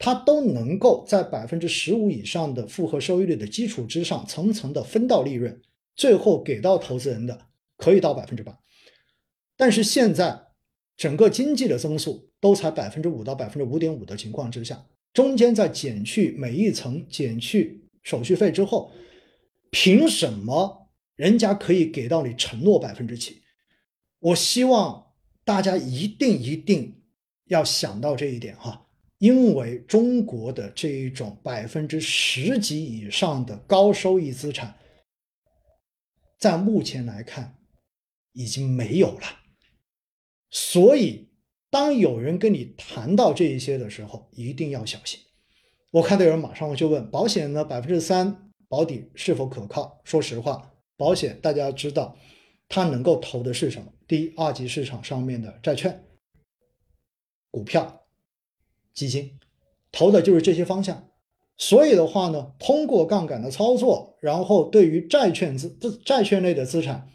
[0.03, 5.61] 它都能够在百分之十五以上的复合收益率的基础之上，层层的分到利润，
[5.95, 7.45] 最后给到投资人的
[7.77, 8.57] 可以到百分之八。
[9.55, 10.47] 但是现在
[10.97, 14.83] 整个经济的增速都才百分之五到百分之五点五的情况之下，
[15.13, 18.91] 中间在减去每一层减去手续费之后，
[19.69, 23.43] 凭什么人家可以给到你承诺百分之七？
[24.17, 25.11] 我希望
[25.45, 26.95] 大家一定一定
[27.45, 28.87] 要想到这一点哈。
[29.21, 34.75] 因为中国的这一种百分之十几以上的高收益资产，
[36.39, 37.55] 在目前来看
[38.31, 39.27] 已经没有了，
[40.49, 41.29] 所以
[41.69, 45.19] 当有人跟你谈到这一些的时候，一定要小心。
[45.91, 47.63] 我看到有人马上就问：保险呢？
[47.63, 50.01] 百分之三保底是否可靠？
[50.03, 52.17] 说实话，保险大家知道，
[52.67, 53.93] 它能够投的是什么？
[54.07, 56.03] 第一，二级市场上面的债券、
[57.51, 58.00] 股票。
[58.93, 59.31] 基金
[59.91, 61.07] 投的就是这些方向，
[61.57, 67.09] 所以的话呢，通过杠杆的操作，然后对于债券资债券类的资产、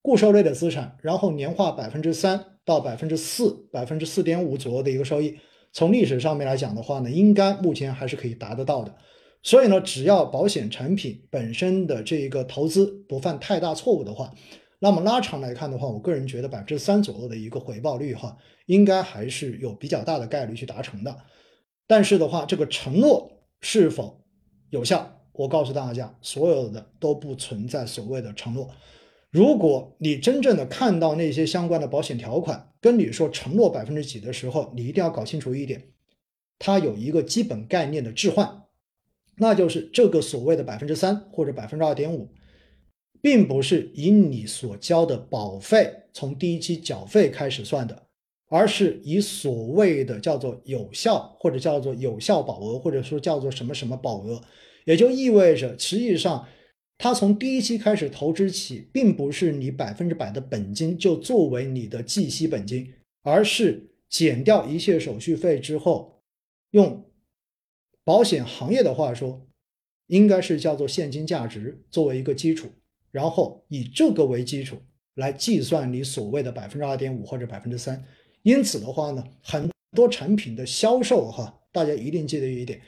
[0.00, 5.36] 固收类的资产，然后年化百分之三到百分之四、百分之四点五左右的一个收益，
[5.72, 8.94] 从历史上面来讲的话呢，应该目前还是可以达得到的。
[9.42, 14.32] 所以呢，只要保险产品本身的这一个投资不犯太大错误的话，
[14.84, 18.36] 那么拉长来看的话，我个人觉得百分之三左右的一个回报率哈。
[18.66, 21.16] 应该还是有比较大的概率去达成的，
[21.86, 23.30] 但是的话，这个承诺
[23.60, 24.24] 是否
[24.70, 25.20] 有效？
[25.32, 28.70] 我告诉大家，所有的都不存在所谓的承诺。
[29.30, 35.82] 如果你真正的看到那些相关的保险条款跟你说承诺百分之几的时候，你一定要搞清楚一点，
[36.58, 38.62] 它有一个基本概念的置换，
[39.36, 42.32] 那就是这个所谓的百分之三或者百分之二点五，
[43.22, 48.02] 并不是以你所交的保费从第一期缴费开始算的。
[48.54, 54.42] 而是以所谓的叫做有效，或者叫做有效保额，或者说叫做什么什么保额，
[54.84, 56.46] 也就意味着，实际上，
[56.98, 62.92] 它从第一期开始投资起，并不是你百分之百的本金就作为你的计息本金，
[63.22, 66.20] 而是减掉一切手续费之后，
[66.72, 67.10] 用
[68.04, 69.46] 保险行业的话说，
[70.08, 72.68] 应该是叫做现金价值作为一个基础，
[73.12, 74.82] 然后以这个为基础
[75.14, 78.02] 来计算你所谓的百分之二点五或者百分之三。
[78.42, 82.80] 因此的话呢，很多产品的销售哈，大家一定记得一点，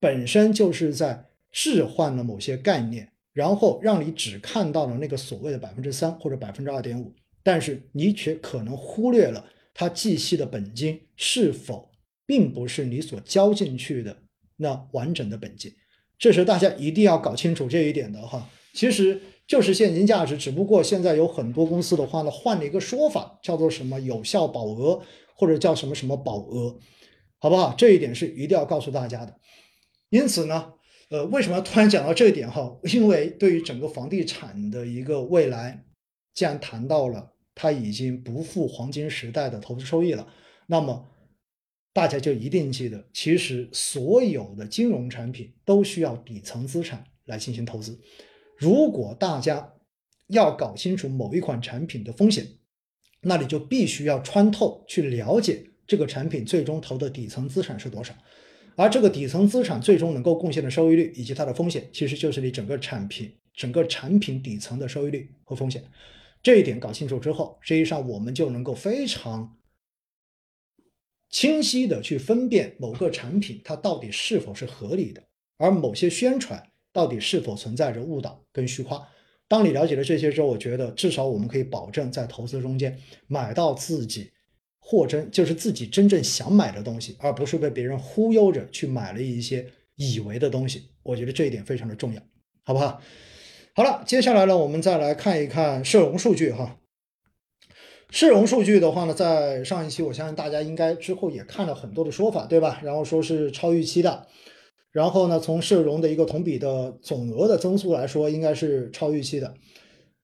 [0.00, 7.14] 本身就是在置换了某些概念，然后让你只看到了那个所谓的百分之三或者百分之二点五，
[7.44, 11.88] 但是你却可能忽略了它计息的本金是否
[12.26, 14.14] 并不是你所交进去的
[14.56, 15.72] 那完整的本金，
[16.18, 18.50] 这是大家一定要搞清楚这一点的哈。
[18.74, 19.20] 其实。
[19.48, 25.02] 就是现金价值，只不过现在有很多公司的话呢，换了一个说法，叫做什么有效保额，
[25.34, 26.78] 或者叫什么什么保额，
[27.38, 27.74] 好不好？
[27.76, 29.34] 这一点是一定要告诉大家的。
[30.10, 30.74] 因此呢，
[31.08, 32.78] 呃，为什么突然讲到这一点哈？
[32.92, 35.82] 因为对于整个房地产的一个未来，
[36.34, 40.28] 既然谈到了它已经不复黄金时代的投资收益了，
[40.66, 41.08] 那么
[41.94, 47.98] 大家就一定记得，其实所有的金融产品都需要底层资产来进行投资。
[48.58, 49.72] 如果大家
[50.26, 52.44] 要搞清楚某一款产品的风险，
[53.22, 58.12] 那你就必须要穿透去了解这个产品最终投的底层资产是多少，
[58.74, 65.82] 而这个底层资产最终能够贡献的收益率以及它的风险，其实就是你整个产品整个产品底层的收益率和风险。
[66.42, 69.56] 这一点搞清楚之后，实际上我们就能够非常
[71.30, 75.22] 清晰的去分辨某个产品它到底是否是合理的，
[75.58, 76.70] 而某些宣传。
[76.98, 79.00] 到底是否存在着误导跟虚夸？
[79.46, 84.32] 当你了解了这些之后，我觉得至少我们可以保证在投资中间买到自己
[84.80, 90.90] 货真就是自己真正想买的东西，而不是被别人忽悠着去买了一些以为的东西。
[91.04, 92.20] 我觉得这一点非常的重要，
[92.64, 93.00] 好不好？
[93.76, 96.80] 好了，接下来呢，我们再来看一看社融数据哈。
[98.10, 102.80] 社融数据的话呢，在上一期我相信大家应该之后也看了很多的说法，对吧？
[102.82, 104.26] 然后说是超预期的，
[104.98, 109.54] 然后呢，从社融的一个同比的总额的增速来说，应该是超预期的。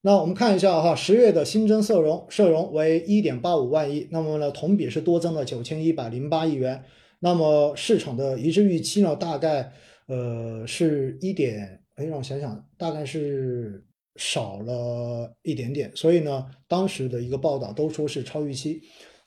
[0.00, 6.82] 那我们看一下哈，十月的新增社融社融为一点八五万亿，那么呢，同比是多增了九千一百零八亿元。
[7.20, 9.72] 那么市场的一致预期呢，大概
[10.08, 11.80] 呃是一点。
[11.94, 13.80] 哎，让我想想，大概是
[14.16, 18.82] 少了一点点，所以呢，当时的一个报道都说是超预期，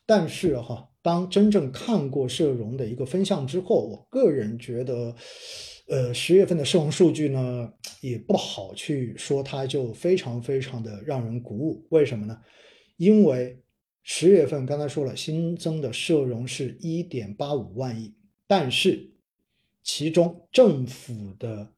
[0.06, 5.16] 但是哈，当真正看过社融的一个分项之后，我个人觉得，
[5.88, 11.88] 呃，十月份的社融数据呢，也不好去说它就非常非常的让人鼓舞。
[11.92, 12.38] 为什么呢？
[12.98, 13.58] 因为
[14.04, 18.14] 十月份刚才说了，新增的社融是一点八五万亿，
[18.46, 19.10] 但是
[19.84, 21.72] 其中政府的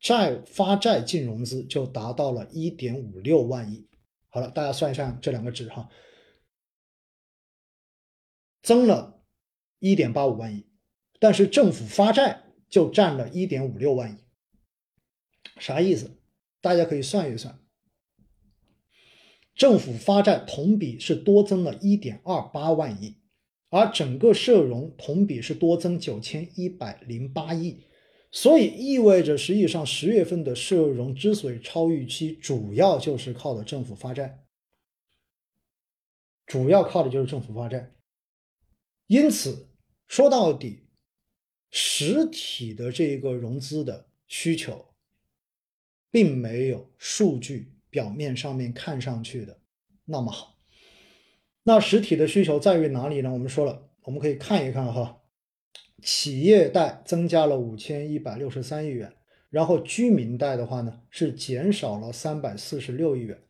[0.00, 3.86] 债发债净融资就达到了一点五六万亿。
[4.28, 5.88] 好了，大家算一算这两个值哈，
[8.66, 9.22] 增了
[9.78, 10.66] 一点八五万亿，
[11.20, 14.16] 但是政府发债就占了一点五六万亿，
[15.60, 16.18] 啥意思？
[16.60, 17.60] 大家可以算一算，
[19.54, 23.18] 政府发债同比是多增了一点二八万亿，
[23.70, 27.84] 而整个社融同比是多增九千一百零八亿。
[28.32, 34.44] 所以意味着，实际上十月份的社融之所以超预期，主要就是靠的政府发债，
[36.46, 37.92] 主要靠的就是政府发债。
[39.06, 39.68] 因此，
[40.08, 40.84] 说到底，
[41.70, 44.94] 实体的这个融资的需求，
[46.10, 49.60] 并没有数据表面上面看上去的
[50.04, 50.58] 那么好。
[51.62, 53.32] 那实体的需求在于哪里呢？
[53.32, 55.22] 我们说了，我们可以看一看哈。
[56.02, 59.12] 企业贷增加了五千一百六十三亿元，
[59.50, 63.42] 然后居民贷的话呢是减少了三百四十六亿元，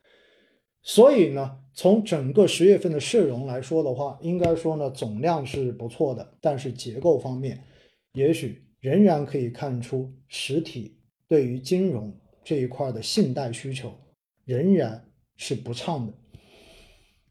[0.89, 7.61] 所以呢，从整个十月份的市容来说的话，应该说呢总量是不错的，但是结构方面，
[8.13, 13.93] 也许仍然可以看出实体对于金融这一块的信贷需求
[14.45, 16.15] 仍然是不畅的。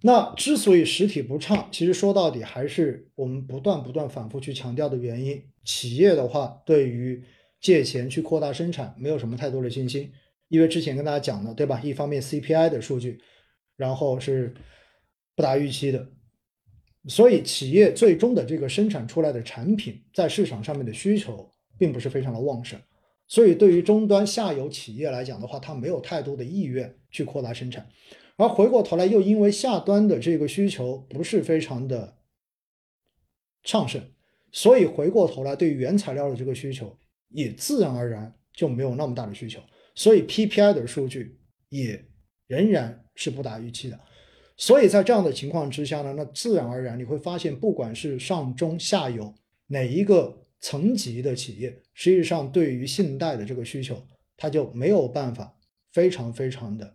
[0.01, 5.41] 那之所以实体不畅，其实说到底还是我们不断不断反复去强调的原因。
[5.63, 7.23] 企业的话，对于
[7.61, 10.11] 借钱去扩大生产，没有什么太多的信心，
[10.49, 11.79] 因为之前跟大家讲的，对吧？
[11.81, 13.19] 一方面 CPI 的数据，
[13.75, 14.53] 然后是
[15.35, 16.07] 不达预期的，
[17.07, 22.79] 所以企业最终的这个生产出来的产品，在市场上面的需求并不是非常的旺盛，
[23.27, 27.87] 所以对于终端下游企业来讲的话，它没有太多的意愿去扩大生产。
[28.37, 32.17] 而回过头来，又因为下端的这个需求不是非常的
[33.63, 34.01] 畅盛，
[34.51, 36.97] 所以回过头来，对于原材料的这个需求
[37.29, 39.61] 也自然而然就没有那么大的需求，
[39.95, 42.05] 所以 PPI 的数据也
[42.47, 43.99] 仍然是不达预期的。
[44.57, 49.33] 所以在这样的情况之下呢，那自然而然你会发现，不管是上中下游
[49.67, 54.01] 哪一个层级的企业，实际上对于信贷的这个需求，
[54.37, 55.57] 它就没有办法
[55.91, 56.93] 非常非常的。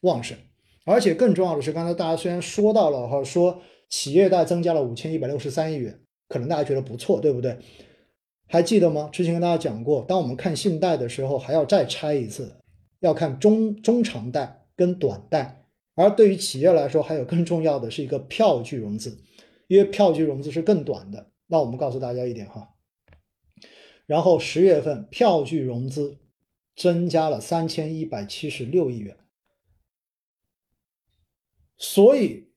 [0.00, 0.36] 旺盛，
[0.84, 7.58] 而且更重要的是，刚才大家虽然说到了哈，说企业贷增加了五千一百六十三亿元，可能大家觉得不错，对不对？
[8.46, 9.08] 还记得吗？
[9.12, 12.54] 之前跟大家讲过，当我们看信贷的时候，还要再拆一次，
[13.00, 15.64] 要看中中长贷跟短贷，
[15.94, 19.18] 而对于企业来说，还有更重要的是一个票据融资，
[19.68, 21.30] 因为票据融资是更短的。
[21.46, 22.74] 那我们告诉大家一点哈，
[24.06, 26.18] 然后十月份票据融资
[26.74, 29.16] 增加了三千一百七十六亿元。
[31.76, 32.48] 所以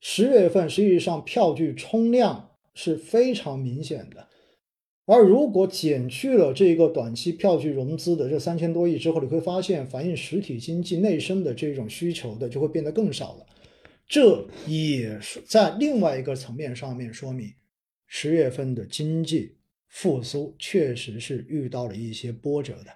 [0.00, 4.25] 十月份实际上票据冲量是非常明显的，
[5.06, 13.46] 而如果减去了这个短期票据融资的这三千多亿之后，你会发现反映实体经济内生的这种需求的就会变得更少了。
[14.08, 17.52] 这也是在另外一个层面上面说明，
[18.06, 19.56] 十月份的经济
[19.88, 22.90] 复苏确实是遇到了一些波折的。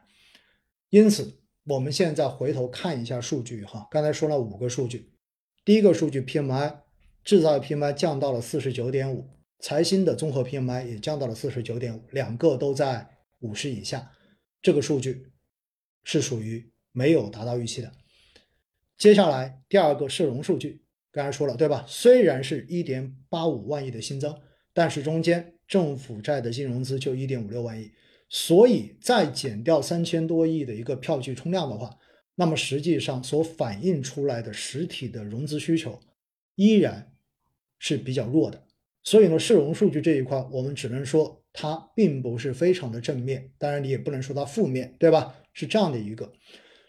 [0.88, 5.10] 因此，我们现在回头看一下数据哈，刚才说了五个数据。
[5.64, 6.74] 第一个数据 PMI，
[7.22, 9.28] 制造业 PMI 降到了四十九点五，
[9.60, 14.10] 财新的综合 PMI 也降到了四十九点五，两个都在五十以下，
[14.62, 15.26] 这个数据
[16.02, 17.92] 是属于没有达到预期的。
[18.96, 20.82] 接下来第二个社融数据，
[21.12, 21.84] 刚才说了对吧？
[21.86, 24.40] 虽然是一点八五万亿的新增，
[24.72, 27.92] 但是中间政府债的净融资就一点五六万亿，
[28.28, 31.98] 所以再减掉三千多亿的一个票据冲量的话。
[32.36, 36.00] 那么实际上所反映出来的实体的融资需求
[36.54, 37.12] 依然
[37.78, 38.66] 是比较弱的，
[39.10, 45.34] 所以呢，市容数据这一块我们只能说它并不是非常的正面，当然你也不能说它负面，对吧？
[45.52, 46.30] 是这样的一个。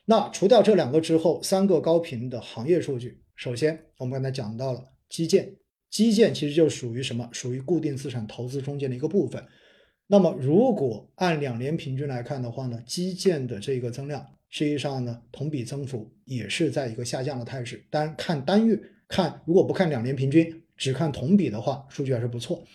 [0.06, 5.56] 那除掉这两个之后，三个高频的行业数据，首先我们刚才讲到了基建，
[5.90, 7.28] 基建其实就属于什么？
[7.32, 9.44] 属于固定资产投资中间的一个部分。
[10.06, 17.84] 那么如果按两年平均来看的话呢，基建的这个增量实际上呢，同比增幅也是在一个下降的态势。
[17.90, 22.66] 单看单月看，如果不看两年平均，只看同比的话，数据还是不错。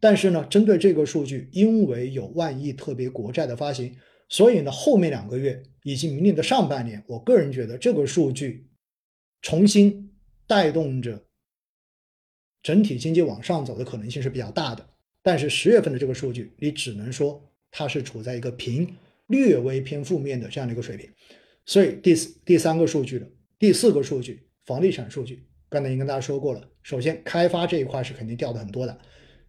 [0.00, 3.94] 但是呢，针对这个数据，因为有万亿特别国债的发行。
[4.30, 8.66] 所以呢，后面两个月以及明年的上半年，我个人觉得这个数据
[9.42, 10.10] 重新
[10.46, 11.22] 带动着
[12.62, 14.88] 整体经济往上走的可能性是比较大的。
[15.22, 18.96] 但是十月份的这个数据，你只能说它是处在一个平、
[19.26, 21.06] 略微偏负面的这样的一个水平。
[21.66, 26.62] 所以第四、第三个数据的第四个数据，房地产数据，刚才已经跟大家说过了。
[26.82, 28.98] 首先，开发这一块是肯定掉的很多的，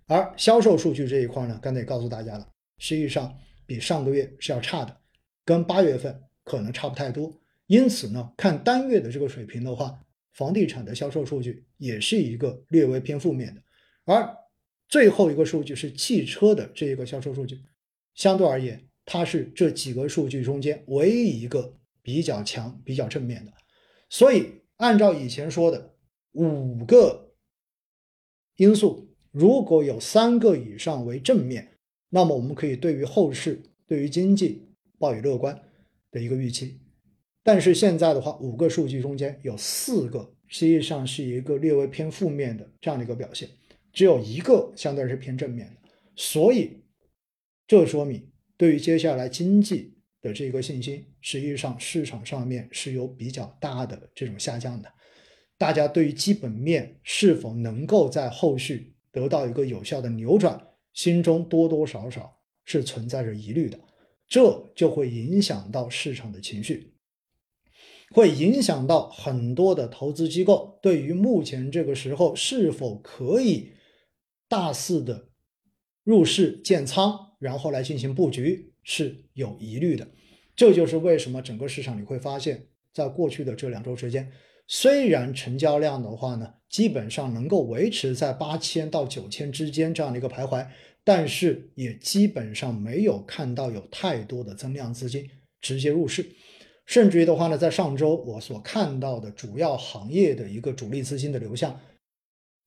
[0.07, 2.47] 而销售数据这一块呢，刚才也告诉大家了，
[2.78, 3.38] 实际上。
[3.63, 4.97] 比上个月是要差的，
[5.45, 7.32] 跟八月份可能差不太多。
[7.67, 9.97] 因此呢，看单月的这个水平的话，
[10.34, 13.61] 房地产的销售数据也是一个略微偏负面的。
[14.03, 14.36] 而
[14.89, 17.61] 最后一个数据是汽车的这一个销售数据，
[18.13, 23.53] 相对而言，它是这几个数据中间唯一一个比较强、比较正面的。
[24.09, 25.90] 所以，按照以前说的
[26.34, 27.34] 五个
[28.57, 31.67] 因素，如果有三个以上为正面。
[32.13, 34.67] 那么我们可以对于后市、对于经济
[34.99, 35.57] 抱以乐观
[36.11, 36.77] 的一个预期，
[37.41, 43.47] 但是现在的话，五个数据中间有四个实际上是一个略微偏负面的这样的一个表现，
[43.93, 46.84] 只有一个相对是偏正面的，所以
[47.65, 54.91] 这说明对于接下来经济的这个信心，实际上市场上面是有比较大的这种下降的，
[55.62, 60.59] 大家对于基本面是否能够在后续得到一个有效的扭转。
[60.91, 63.80] 心中多多少少是存在着疑虑的，
[64.28, 66.95] 这就会影响到市场的情绪，
[68.09, 73.74] 会影响到很多的投资机构对于目前这个时候是否可以
[74.49, 75.30] 大肆的
[76.03, 80.09] 入市建仓，然后来进行布局是有疑虑的。
[80.55, 84.32] 这就是为什么整个市场你会发现，在过去的这两周时间，
[84.74, 86.53] 虽然成交量的话呢。
[86.72, 90.65] 基本上能够维持在八千到九千之间这样的一个徘徊，
[91.03, 96.26] 但是也基本上没有看到有太多的增量资金直接入市，
[96.86, 101.78] 甚至于的话呢，在上周我所看到的主要行业的一个主力资金的流向，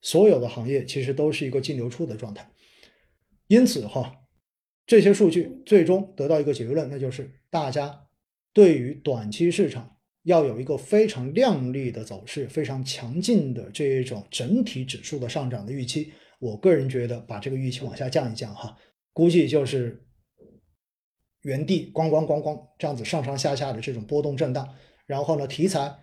[0.03, 2.51] 所有的行业其实都是一个净流出的状态，
[3.47, 4.17] 因此哈，
[4.87, 8.05] 这些数据最终得到一个结论，那就是大家
[8.53, 9.94] 对于短期市场。
[10.25, 18.77] 要有一个非常亮丽的走势，非常强劲的这一种整体指数的上涨的预期，我个人觉得把这个预期往下降一降哈，
[19.13, 20.03] 估计就是
[21.43, 24.67] 原地咣咣咣咣这样子上上下下的这种波动震荡，
[25.07, 25.95] 然后呢，题材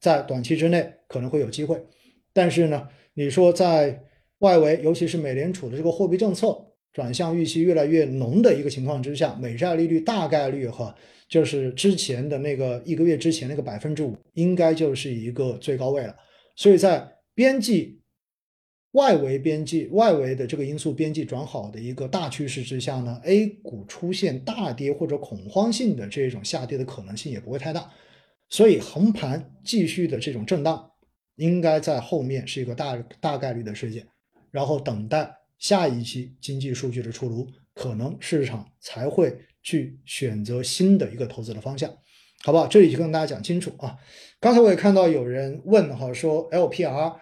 [0.00, 1.84] 在短期之内可能会有机会，
[2.32, 4.04] 但是呢，你说在
[4.38, 6.56] 外围，尤其是美联储的这个货币政策
[6.92, 10.94] 转向预期越来越浓的一个情况之下，美债利率大概率哈。
[11.28, 16.14] 就是之前的那个一个月之前那个百分之五，应该就是一个最高位了。
[16.54, 18.00] 所以在边际
[18.92, 27.90] 外围边际外围的这个因素边际转好的一个大趋势之下呢，A 股出现大跌或者恐慌性的这种下跌的可能性也不会太大。
[28.48, 30.90] 所以横盘继续的这种震荡，
[31.34, 34.06] 应该在后面是一个大大概率的事件。
[34.50, 37.46] 然后等待下一期经济数据的出炉，
[37.76, 39.38] 可能市场才会。
[39.66, 41.90] 去选择新的一个投资的方向，
[42.44, 42.68] 好不好？
[42.68, 43.98] 这里就跟大家讲清楚啊。
[44.38, 47.16] 刚才我也看到有人问哈，说 LPR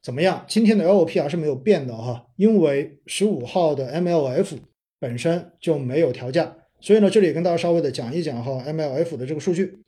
[0.00, 0.44] 怎么样？
[0.46, 4.58] 今天的 LPR 是没有变的哈，因为十五号的 MLF
[5.00, 9.82] 本身就没有调价，所以呢，这里跟大家稍微的讲一讲哈，MLF 的这个数据。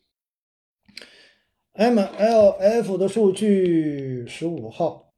[1.74, 5.09] MLF 的数据十五号，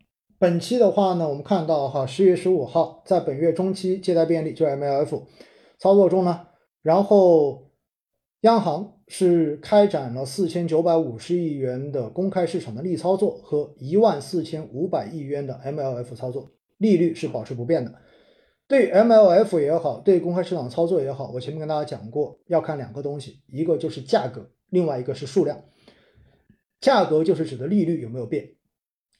[0.42, 5.22] 本期的话呢，我们看到哈，十月十五号在本月中期借贷便利就 MLF
[5.78, 6.48] 操作中呢。
[6.82, 7.70] 然后，
[8.40, 17.94] 央行是开展了四千九百五十亿元的公开市场的逆操作和一万四千五百亿元的 MLF 操作，利率是保持不变的。
[18.66, 25.62] 对 MLF 也好，对公开市场操作也好，我前面跟大家讲过，要看两个东西，一个就是价格，另外一个是数量。
[26.80, 28.54] 价格就是指的利率有没有变，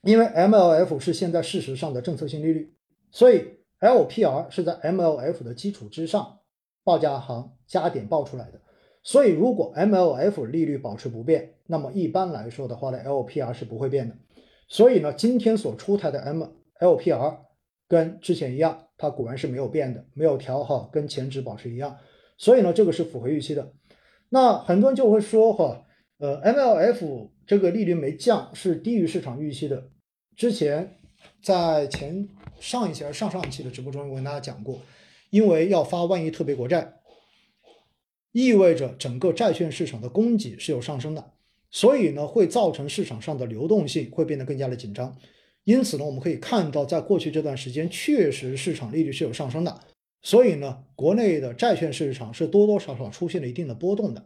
[0.03, 2.74] 因为 MLF 是现在事实上的政策性利率，
[3.11, 3.44] 所以
[3.80, 6.38] LPR 是在 MLF 的基础之上。
[6.84, 8.61] 报价行加点报出来的，
[9.05, 14.16] 所以如果 MLF 利率保持不变，那么一般来说的话呢，LPR 是不会变的。
[14.66, 16.20] 所以呢，今天所出台的
[16.80, 17.36] MLPR
[17.86, 21.96] 跟之前一样，它果然是没有变的，没有调好，跟前值保持一样。
[22.36, 23.72] 所以呢，这个是符合预期的。
[24.28, 25.84] 那很多人就会说哈，
[26.22, 29.88] 呃，MLF 这个利率没降是低于市场预期的。
[30.36, 30.94] 之前
[31.42, 32.28] 在前
[32.60, 34.80] 上一期还是上上期的直播中，我跟大家讲过，
[35.30, 37.00] 因为要发万亿特别国债，
[38.30, 41.32] 意味着整个债券市场的供给是有上升的，
[41.72, 45.16] 所以呢会造成市场上的流动性会变得更加的紧张。
[45.64, 49.80] 因此呢，我们可以看到，在过去这段时间，确实市场利率是有上升的，
[50.22, 54.24] 所以呢，国内的债券市场是多多少少出现了一定的波动的。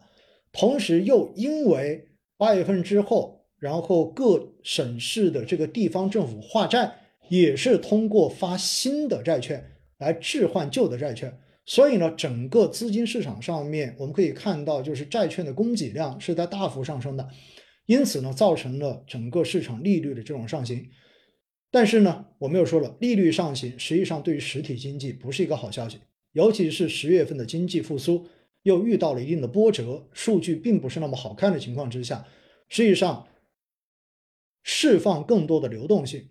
[0.58, 6.94] 同时，又因为八月份之后，然后各省市的这个地方政府化债
[7.28, 9.62] 也是通过发新的债券
[9.98, 17.28] 来置换旧的债券，所以呢，整个资金市场上面我们可以看到，就是债券的供给量是在大幅上升的，
[17.84, 20.86] 因此呢，造成了整个市场利率的这种上行。
[21.70, 25.98] 但是呢，我们又说了，利率上行实际上对于实体经济不是一个好消息，
[26.32, 28.26] 尤其是十月份的经济复苏。
[28.66, 32.26] 又遇到了一定的波折，数据并不是那么好看的情况之下，
[32.68, 33.28] 实际上
[34.64, 36.30] 释放更多的流动性，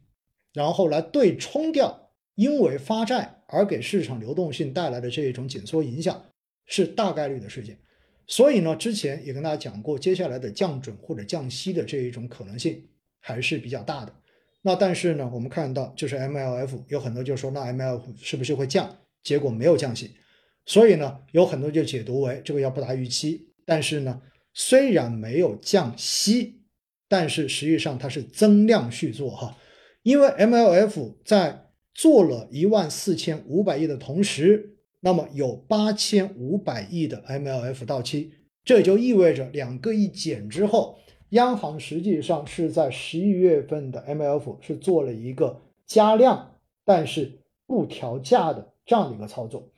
[0.52, 6.26] 然后来对冲掉因为发债而给市场流动性带来的这一种紧缩影响，
[6.66, 7.80] 是大概率的事件。
[8.28, 12.86] 所以呢，之前也跟大家讲过，接下来的降准或者降息的这一种可能性
[13.22, 14.14] 还是比较大的。
[14.62, 18.94] 那但是呢，我们看到就是 MLF 有很多就说，那 MLF 是不是会降？
[19.24, 20.18] 结果没有降息。
[20.66, 23.49] 所以呢，有很多就解读为这个要不达预期。
[23.66, 24.22] 但是呢，
[24.53, 26.61] 虽然没有降息，
[27.07, 29.57] 但是实际上它是增量续做哈，
[30.03, 38.32] 因为 MLF 在做了一万四千五百亿的同时，那么有八千五百亿的 MLF 到期，
[38.63, 40.97] 这就意味着两个一减之后，
[41.30, 49.70] 央行实际上是在十一月份的 MLF 是做了一个加量，但是不调价的这样的一个操作。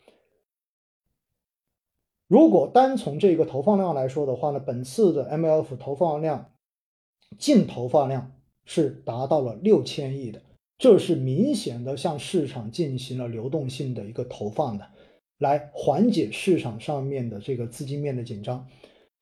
[2.28, 6.52] 如果单从这个投放量来说的话呢，本次的 MLF 投放量
[7.38, 8.34] 净投放量
[8.66, 10.42] 是达到了六千亿的，
[10.78, 14.86] 这是明显的向市场进行了流动性的一个投放的，
[15.38, 18.68] 来缓解市场上面的这个资金面的紧张。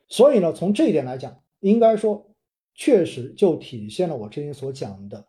[0.08, 2.26] 所以呢，从这一点来讲，应该说
[2.74, 5.28] 确实就体现了我之前所讲的，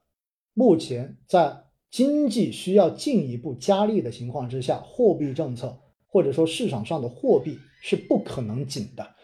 [0.54, 5.78] 目前在经济需要进一步加力的情况之下，货币政策。
[6.08, 7.58] 或者说市场上的货币
[7.88, 9.14] 是不可能紧的，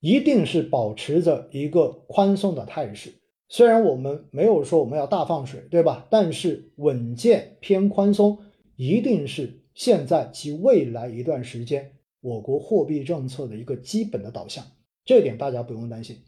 [0.00, 3.14] 一定是保持着一个宽松的态势。
[3.48, 6.08] 虽然我们没有说我们要大放水，对吧？
[6.10, 8.40] 但是稳健偏宽松，
[8.74, 14.66] 一定是现在及未来一段时间我国货币政策的一个基本的导向。
[15.04, 16.18] 这点大家不用担心。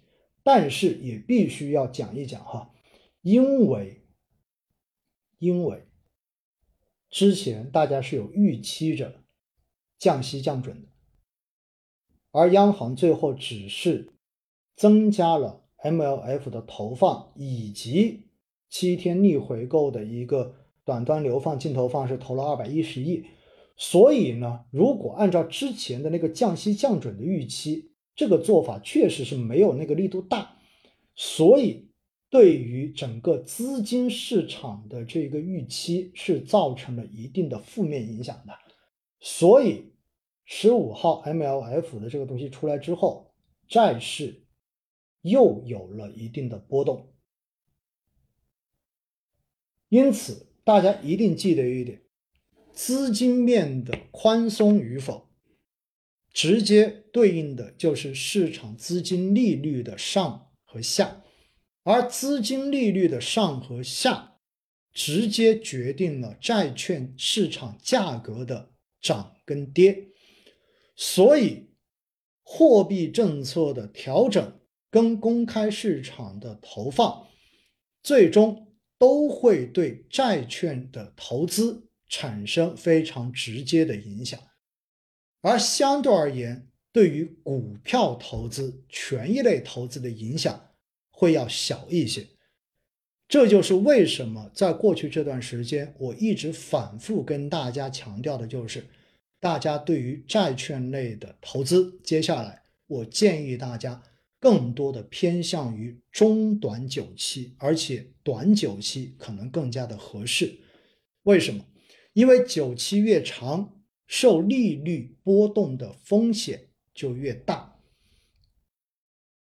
[0.44, 2.70] 但是也必须要讲一讲哈，
[3.22, 4.04] 因为
[5.40, 5.82] 因为
[7.10, 9.20] 之前大家是有预期着。
[9.96, 10.88] 降息降准的，
[12.34, 14.12] 而央行最后只是
[14.74, 18.24] 增加了 MLF 的投放以及
[18.68, 23.24] 七天逆回购的一个短端流放净投放是投了二百一十亿，
[23.76, 30.56] 所以呢，如果按照之前的那个降息降准的预期，这个做法确实是没有那个力度大，
[31.14, 31.88] 所以
[32.28, 38.52] 对于整个资金市场的这个预期是造成了一定的负面影响的。
[39.20, 39.93] 所以，
[40.44, 43.34] 十五号 MLF 的这个东西出来之后，
[43.66, 44.44] 债市
[45.22, 47.14] 又有了一定的波动。
[49.88, 52.02] 因此，大家一定记得一点：
[52.72, 55.30] 资金面的宽松与否，
[56.32, 61.22] 直接对应的就是市场资金利率的上和下，
[61.84, 64.36] 而资金利率的上和下，
[64.92, 68.74] 直接决定了债券市场价格的。
[69.00, 70.13] 涨跟跌，
[70.96, 71.70] 所以
[72.42, 77.26] 货币政策的调整跟公开市场的投放，
[78.02, 84.38] 最终都会对债券的投资产生非常直接的影响，
[85.40, 90.70] 而相对而言，对于股票投资、权益类投资的影响
[91.10, 92.28] 会要小一些。
[93.26, 98.86] 这就是为什么在过去这段时间，我一直反复跟大家强调的，就是
[99.44, 104.02] 大家对于债券类的投资，接下来我建议大家
[104.40, 110.60] 更多的偏向于中短久期，而且短久期可能更加的合适。
[111.24, 111.62] 为什么？
[112.14, 117.76] 因为久期越长，受利率波动的风险就越大。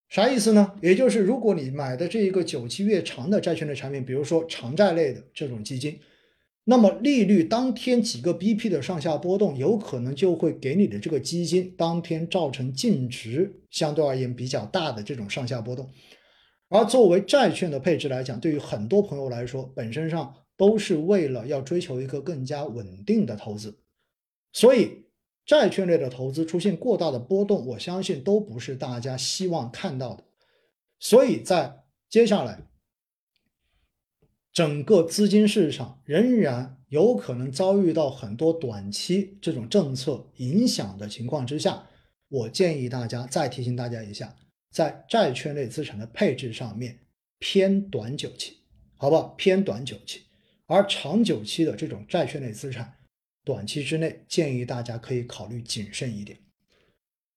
[0.09, 0.77] 啥意思呢？
[0.81, 5.97] 也就是如果你买的这一个久期越长的债券类产品，比如说长债类的这种基金，
[6.65, 15.89] 那么利率当天几个 BP 的上下波动，有可能就会给你的这个基金当天造成净值相对而言比较大的这种上下波动。
[16.69, 23.79] 而作为债券的配置来讲，对于很多朋友来说，本身上都是为了要追求一个更加稳定的投资，
[24.53, 25.03] 所以
[25.45, 30.23] 债券类的投资出现过大的波动，我相信都不是大家希望看到的。
[30.97, 32.61] 所以在接下来。
[34.53, 41.87] 整个资金市场仍然有可能遭遇到很多短期这种政策影响的情况之下，
[42.29, 44.35] 我建议大家再提醒大家一下，
[44.71, 46.99] 在债券类资产的配置上面
[47.39, 48.57] 偏短久期，
[48.95, 49.29] 好不好？
[49.29, 50.21] 偏短久期，
[50.67, 52.93] 而长久期的这种债券类资产，
[53.43, 56.37] 短期之内建议大家可以考虑谨慎一点。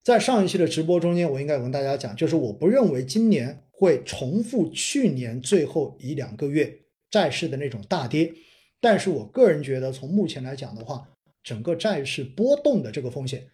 [0.04, 6.82] 在上一期的直播中间，我应该有跟大家讲，就是我不认为今年会重复去年最后一两个月。
[7.10, 8.32] 债市的那种大跌，
[8.80, 11.08] 但是我个人觉得，从目前来讲的话，
[11.42, 13.48] 整个债市波动的这个风险，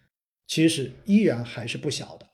[0.47, 2.27] 其实依然还是不小的，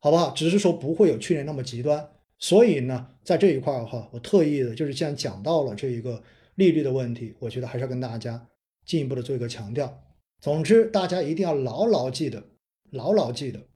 [0.00, 0.30] 好不好？
[0.30, 2.10] 只是说不会有去年那么极端。
[2.38, 6.22] 所以呢，在这一块儿哈，我特意的就是既然讲到了这一个
[6.56, 8.48] 利率的问题，我觉得还是要跟大家
[8.84, 10.02] 进一步的做一个强调。
[10.40, 12.44] 总之，大家一定要牢牢记得，
[12.90, 13.68] 牢牢记得，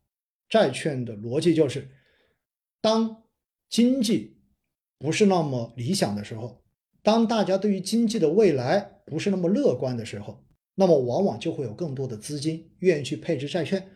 [0.49, 1.89] 债券的逻辑就是，
[2.83, 3.22] 当
[3.68, 4.37] 经济
[4.99, 6.62] 不是那么理想的时候。
[7.03, 10.45] 当大家对于经济的未来不是那么乐观的时候，
[10.75, 13.89] 那么往往就会有更多的资金愿意去配置债券，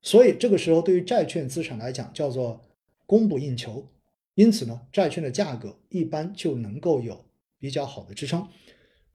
[0.00, 2.62] 所以这个时候对于债券资产来讲叫做
[3.04, 3.92] 供不应求，
[4.34, 7.24] 因此呢，债券的价格一般就能够有
[7.58, 8.48] 比较好的支撑。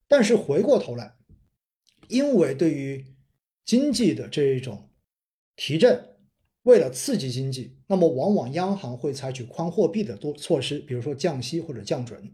[0.07, 1.15] 但是回过头来，
[2.07, 3.05] 因为对于
[3.65, 4.89] 经济的这一种
[5.55, 6.15] 提振，
[6.63, 12.33] 为了刺激经济，那么往往央行会采取宽货币的多措施，比如说降息或者降准。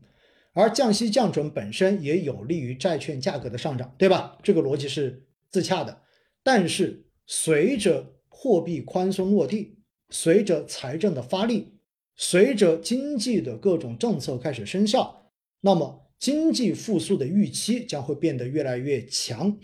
[0.54, 4.38] 而降息降准本身也有利于债券价格的上涨，对吧？
[4.44, 6.02] 这个逻辑是自洽的。
[6.44, 9.80] 但是随着货币宽松落地，
[10.10, 11.74] 随着财政的发力，
[12.16, 15.32] 随着经济的各种政策开始生效，
[15.62, 19.58] 那么经济复苏的预期将会变得越来越强。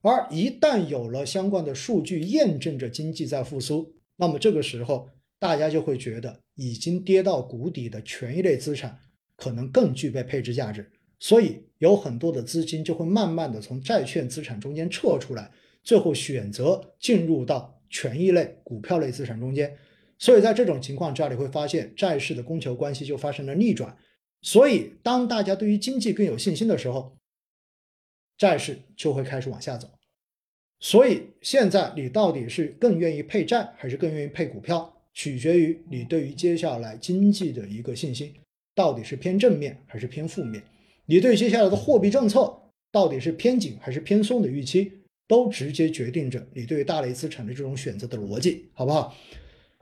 [0.00, 5.10] 而一旦有了相关的数据验证着经济在复苏，那么这个时候
[5.40, 9.00] 大家就会觉得已经跌到谷底的权益类资产。
[9.38, 15.50] 可能更具备配置价值，所以有很多的资金就会慢慢的从债券资产中间撤出来，
[15.84, 19.74] 最后选择进入到权益类、股票类资产中间。
[20.18, 23.96] 所以在这种情况之下，你会发现债市的供求关系就发生了逆转。
[24.42, 27.16] 所以当大家对于经济更有信心的时候，
[28.36, 29.88] 债市就会开始往下走。
[30.80, 38.34] 所以现在你到底是更愿意配债还是更愿意配股票，取决于你对于接下来经济的一个信心。
[38.78, 40.62] 到底是偏正面还是偏负面？
[41.06, 42.62] 你对接下来的货币政策
[42.92, 44.92] 到底是偏紧还是偏松的预期，
[45.26, 49.16] 都直接决定着你对大类资产的这种选择的逻辑，好不好？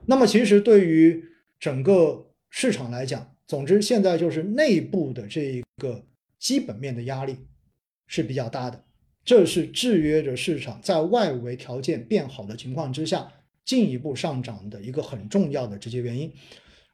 [0.07, 1.23] 那么其实对于
[1.59, 6.03] 整个市场来讲，总之现在就是内部的这一个
[6.39, 7.37] 基本面的压力
[8.07, 8.83] 是比较大的，
[9.23, 13.31] 这是制约着市场在外围条件变好的情况之下
[13.63, 16.33] 进一步上涨的一个很重要的直接原因。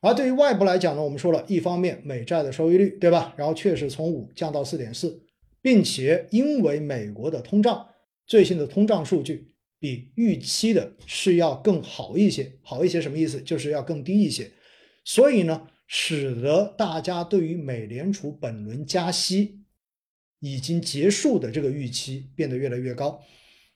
[0.03, 3.33] 而对于外部来讲呢，我们说了一方面美债的收益率，对吧？
[3.37, 5.23] 然后确实从五降到四点四，
[5.61, 7.87] 并且因为美国的通胀
[8.27, 13.41] 最新的通胀数据比预期的是要更好一些，好一些什么意思？
[13.41, 14.51] 就是要更低一些，
[15.05, 19.61] 所以呢，使得大家对于美联储本轮加息
[20.41, 23.21] 已经结束的这个预期变得越来越高。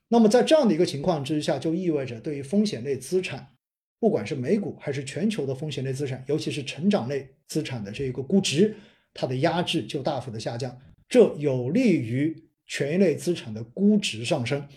[0.09, 3.53] 那么在这样的一个情况之下，就意味着对于风险类资产。
[3.99, 8.75] 不管是美股还是全球的风险类资产，尤其是成长类资产的这一个估值，
[9.13, 10.79] 它的压制就大幅的下降，
[11.09, 14.67] 这有利于权益类资产的估值上升。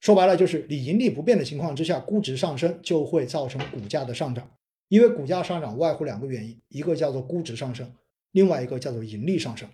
[0.00, 4.48] 说白了就是你盈利不变的情况之下，估值上升就会造成股价的上涨，
[4.88, 7.92] 因为股价上涨外乎两个原因，一个叫做估值上升，
[8.30, 9.68] 另外一个叫做盈利上升，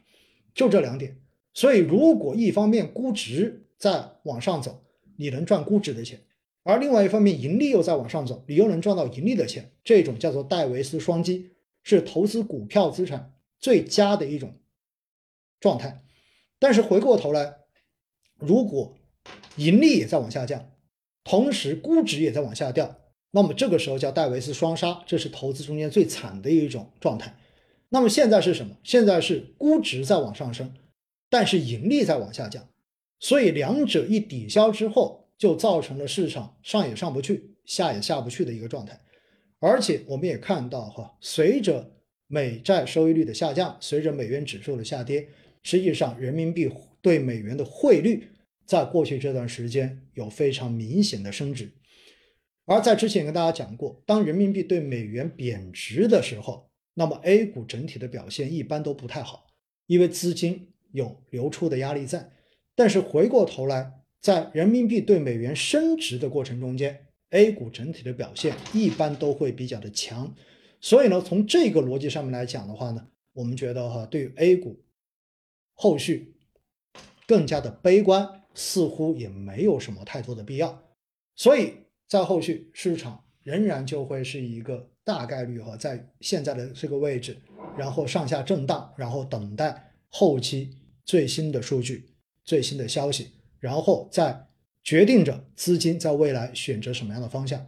[0.54, 1.16] 就这两点。
[1.52, 4.82] 所以如果一方面估值在往上走，
[5.16, 6.18] 你能赚估值的钱。
[6.64, 11.50] 而另外一方面，盈利又在往上走，你又能赚到盈利的钱，这种叫做戴维斯双击，
[11.82, 14.54] 是投资股票资产最佳的一种
[15.60, 16.02] 状态。
[16.58, 17.58] 但是回过头来，
[18.38, 18.96] 如果
[19.56, 20.70] 盈利也在往下降，
[21.22, 22.96] 同时估值也在往下掉，
[23.32, 27.36] 那么这个时候叫戴维斯双杀，这是投资中间最惨的一种状态。
[27.90, 28.74] 那么现在是什么？
[28.82, 30.74] 现在是估值在往上升，
[31.28, 32.66] 但是盈利在往下降，
[33.20, 35.23] 所以两者一抵消之后。
[35.36, 39.00] 就造成了市场上也上不去，下也下不去的一个状态，
[39.58, 41.92] 而且我们也看到哈，随着
[42.26, 45.28] 美债收益率的下降，随着美元指数的下跌，
[45.62, 46.70] 实际上人民币
[47.00, 48.28] 对美元的汇率
[48.66, 51.70] 在过去这段时间有非常明显的升值。
[52.66, 59.46] 而在之前跟大家讲过，当人民币对美元贬值的时候，那么 A 股整体的表现一般都不太好，
[59.86, 62.30] 因为资金有流出的压力在。
[62.74, 63.92] 但是回过头来，
[64.24, 70.34] 在人民币对美元升值的过程中间，A 股整体的表现一般都会比较的强。
[70.80, 74.82] 所以呢，从这个逻辑上面来讲的话呢，我们觉得哈，对于 A 股
[75.74, 76.36] 后续
[77.26, 80.82] 更加的悲观，似乎也没有什么太多的必要。
[81.36, 81.74] 所以。
[82.06, 87.36] 在后续市场仍然就会是一个大概率哈，在现在的这个位置，
[87.78, 92.10] 然后上下震荡，然后等待后期最新的数据、
[92.44, 93.30] 最新的消息，
[93.64, 94.46] 然后再
[94.82, 97.66] 决定着资金在未来选择什么样的方向。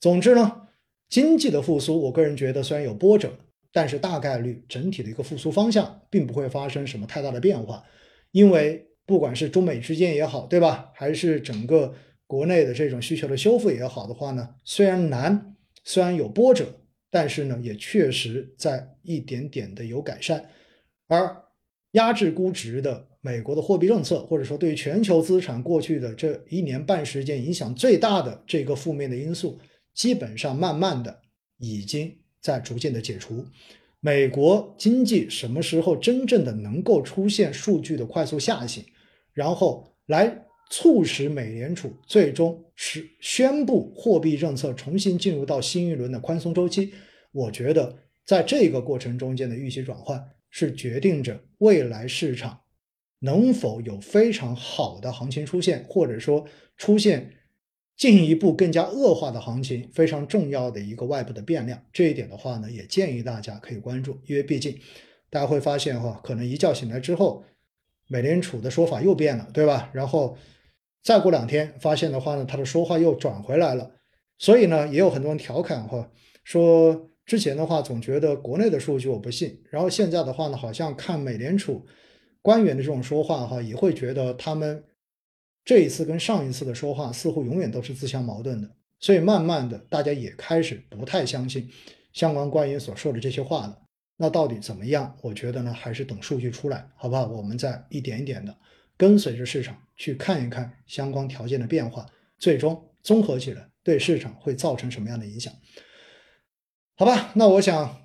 [0.00, 0.68] 总之呢，
[1.08, 3.38] 经济的复苏，我个人觉得虽然有波折，
[3.72, 7.84] 但是大概率整体的一个复苏方向并不会发生什么太大的变化，
[8.32, 11.94] 因为不管是中美之间也好，对吧，还是整个。
[12.30, 16.66] 国内的这种需求的修复也好的话呢，虽然难，虽然有波折，
[17.10, 20.50] 但是呢，也确实在一点点的有改善。
[21.06, 21.44] 而
[21.92, 29.58] 压制估值的美国的货币政策，或者说对全球资产过去的这一年半时间影响最大的这个负面的因素，
[29.94, 31.20] 基本上慢慢的
[31.58, 33.44] 已经在逐渐的解除。
[34.00, 38.84] 美国经济什么时候真正的能够出现数据的快速下行，
[39.32, 40.44] 然后来。
[40.70, 46.92] 促使美联储最终是宣布货币政策重新进入到新一轮的宽松周期。
[47.32, 47.96] 我觉得
[48.26, 52.60] 在这个过程中间的预期转换是决定着未来市场
[53.20, 56.46] 能否有非常好的行情出现，或者说
[56.76, 57.34] 出现
[57.96, 61.82] 进一步更加恶化的行情非常重要的一个外部的变量。
[61.92, 64.78] 这一点的话呢，也建议大家可以关注，因为毕竟
[65.30, 67.44] 大家会发现哈，可能一觉醒来之后，
[68.08, 69.90] 美联储的说法又变了，对吧？
[69.92, 70.36] 然后。
[71.00, 73.92] 再过两天发现的话呢，他的说话又转回来了，
[74.36, 76.10] 所以呢，也有很多人调侃哈，
[76.44, 81.86] 说之前的话总觉得国内的数据我不信，然后现在的话呢，好像看美联储
[82.42, 84.84] 官员的这种说话哈，也会觉得他们
[85.64, 88.70] 这一次跟上一次的说话似乎永远都是自相矛盾的，
[89.00, 91.70] 所以慢慢的大家也开始不太相信
[92.12, 93.78] 相关官员所说的这些话了。
[94.16, 95.16] 那到底怎么样？
[95.22, 97.26] 我觉得呢，还是等数据出来，好不好？
[97.26, 98.56] 我们再一点一点的。
[98.96, 102.04] 跟随着市场去看一看相关条件的变化，
[102.36, 105.52] 最终综合起来对市场会造成什么样的影响？
[106.96, 108.02] 好吧，那我想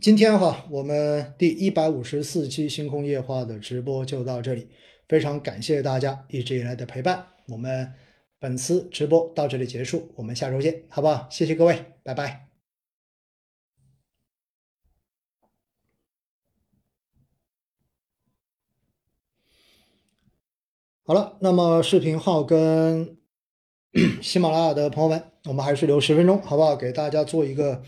[0.00, 4.66] 今天哈我们第一百五十四期星空夜话的直播就到这里，
[5.06, 7.92] 非常感谢大家一直以来的陪伴，我们
[8.38, 11.28] 本次直播到这里结束，我们下周见，好不好？
[11.30, 12.48] 谢谢各位，拜拜。
[21.04, 23.18] 好了，那么视频号跟
[24.22, 26.74] 喜马拉雅的朋友们，我们还是留十分钟，好不好？
[26.74, 27.82] 给大家做一个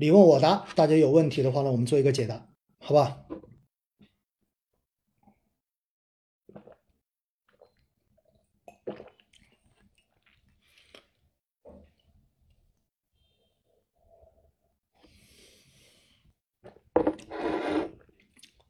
[0.00, 2.46] 你问我答，大家有问题的话呢，我们做一个解答，
[2.78, 3.24] 好吧？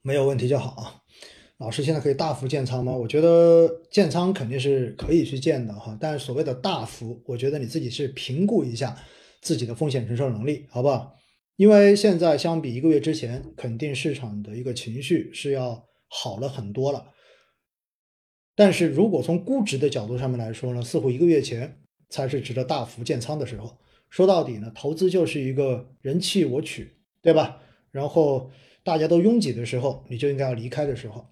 [0.01, 1.03] 没有问题就好啊。
[1.59, 2.93] 老师现在可以大幅建仓吗？
[2.93, 8.97] 我觉得建仓肯定是可以去建的哈，但是所谓的大幅，我觉得你自己是评估一下
[9.43, 11.18] 自己的风险承受能力，好不好？
[11.59, 17.09] 因为现在相比一个月之前，肯定市场的一个情绪是要好了很多了。
[18.55, 21.81] 但是如果从估值的角度上面来说呢，似乎一个月前
[22.11, 23.77] 才是值得大幅建仓的时候。
[24.09, 27.61] 说到底呢，投资就是一个人弃我取，对吧？
[27.91, 28.49] 然后
[28.85, 31.27] 大家都拥挤的时候，你就应该要离开的时候。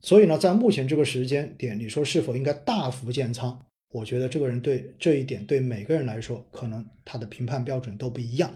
[0.00, 3.66] 所以呢，在目前这个时间点，你说是否应该大幅建仓？
[3.90, 8.54] 我觉得这个人对这一点，对每个人来说，可能他的评判标准都不一样，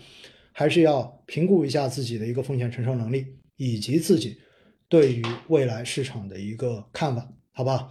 [0.59, 3.27] 还是要评估一下自己的一个风险承受能力，
[3.57, 4.39] 以及自己
[4.89, 7.91] 对于未来市场的一个看法，好吧？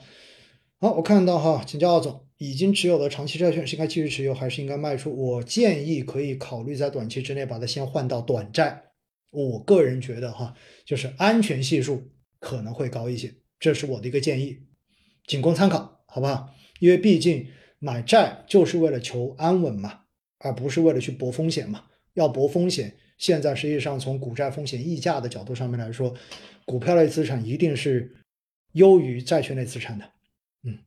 [0.80, 5.16] 好，我看到哈，请教奥总，已经持有的长期债券是应该继续持有，还是应该卖出？
[5.16, 8.86] 我建议可以考虑在短期之内把它先换到短债。
[9.30, 12.09] 我个人觉得哈，就是安全系数
[12.39, 13.32] 可能会高一些。
[13.59, 14.57] 这是我的一个建议，
[15.28, 16.49] 仅供参考，好不好？
[16.80, 17.45] 因为毕竟
[17.78, 19.99] 买债就是为了求安稳嘛，
[20.39, 21.84] 而不是为了去搏风险嘛。
[22.16, 26.13] 要博风险，现在实际上从股债风险溢价的角度上面来说，
[26.66, 28.16] 股票类资产一定是
[28.74, 30.11] 优于债券类资产的。
[30.63, 30.80] 嗯，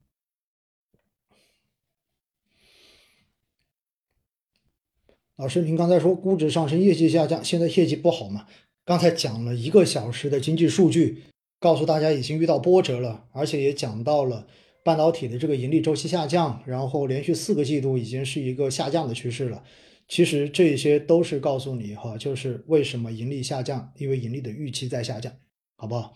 [5.37, 8.47] 老师，您刚才说估值上升，业绩下降，现在业绩不好嘛？
[8.85, 11.23] 刚才讲了一个小时的经济数据。
[11.61, 14.47] 告诉大家已经遇到波折了，而且也讲到了
[14.85, 19.65] 半导体的这个盈利周期下降，然后连续四个季度已经是一个下降的趋势了。
[20.09, 25.31] 其实这些都是告诉你哈，就是为什么盈利下降，因为盈利的预期在下降，
[25.77, 26.15] 好不好？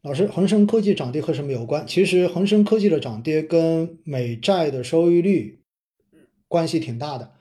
[0.00, 1.86] 老师，恒生科技涨跌和什么有关？
[1.86, 5.62] 其实恒生科技的涨跌跟美债的收益率
[6.48, 7.34] 关系挺大的，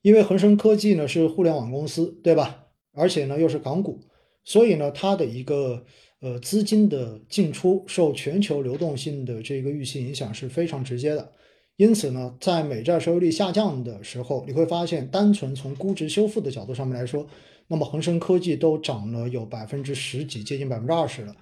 [0.00, 2.66] 因为恒生科技呢是互联网公司，对吧？
[2.92, 4.04] 而且呢又是港股，
[4.44, 5.84] 所以呢它的一个
[6.20, 11.32] 呃资金的进出受全球流动性的这个预期影响是非常直接的。
[11.78, 17.24] 因此呢，在美债收益率下降的时候，你会发现，单纯从估值修复的角度上面来说，
[17.68, 21.32] 那么恒生科技都涨了有百分之十几，接近百分之二十了。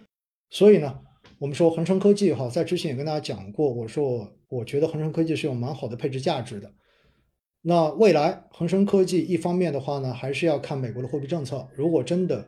[0.50, 0.98] 所以呢，
[1.38, 6.70] 我们说恒生科技哈，在之前也跟大家讲过，我说我觉得恒生科技是有蛮好的配置价值的。
[7.62, 11.66] 那未来恒生科技一方面的话呢，还是要看美国的货币政策。
[11.74, 12.46] 如果真的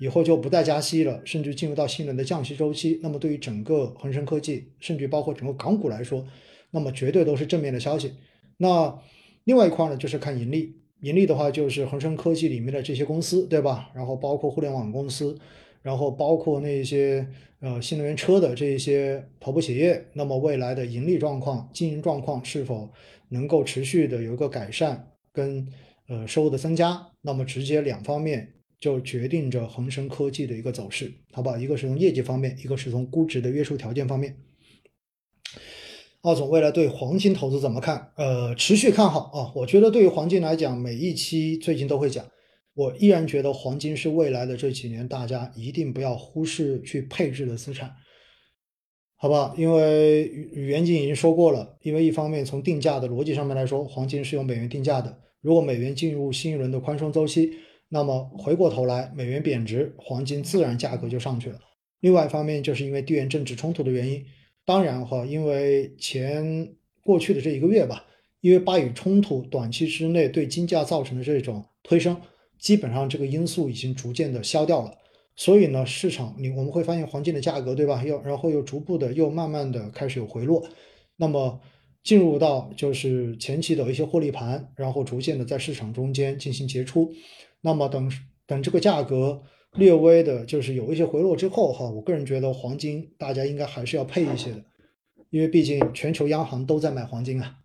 [0.00, 6.26] 以后就不再加息了，甚至进入到新一轮的降息周期，那么对于整个恒生科技，甚至包括整个港股来说，
[6.70, 8.12] 那么绝对都是正面的消息。
[8.56, 8.98] 那
[9.44, 10.76] 另外一块呢，就是看盈利。
[11.00, 13.90] 盈利的话，就是恒生科技里面的这些公司，对吧？
[13.94, 15.38] 然后包括互联网公司。
[15.80, 17.26] 然后包括那些
[17.60, 22.90] 呃新能源车的这一些头部企业，那么未来的盈利状况、经营状况是否
[23.28, 25.66] 能够持续的有一个改善跟
[26.08, 31.56] 呃收入的增加，那么直接两方面就决定着恒生科技的一个走势，好吧？
[31.56, 34.36] 一个是从业绩方面，一个是从估值的约束条件方面。
[36.28, 38.12] 鲍总未来对黄金投资怎么看？
[38.14, 39.50] 呃，持续看好啊！
[39.54, 42.22] 我觉得对于黄金来讲，每一期最近都会讲。
[42.74, 47.90] 我依然觉得黄金是未来的这几年大家一定不要忽视去配置的资产，
[49.16, 49.54] 好吧？
[49.56, 57.52] 因为袁景已经说过了，因为一方面从定价的逻辑上面来说，黄金是用美元定价的，如果美元进入新一轮的宽松周期，
[57.88, 61.58] 那么回过头来美元贬值，黄金自然价格就上去了。
[62.00, 64.22] 另外一方面就是因为地缘政治冲突的原因，
[64.68, 68.04] 当然哈，因为前过去的这一个月吧，
[68.42, 72.14] 因为巴以冲突短期之内对金价造成的这种推升。
[72.58, 74.92] 基本上这个因素已经逐渐的消掉了，
[75.36, 78.04] 所以呢，市场你我们会发现黄金的价格，对吧？
[78.04, 80.62] 又然后又逐步的又慢慢的开始有回落，
[81.16, 81.58] 那么
[82.02, 87.10] 进入到就是前期的一些获利盘，然后逐渐的在市场中间进行结出，
[87.62, 88.12] 那么等
[88.46, 89.40] 等这个价格
[89.74, 94.64] 略微的就是有一些回落之后，哈，我个人觉得黄金大家应该还是要配一些的，
[95.30, 97.58] 因为毕竟全球央行都在买黄金啊。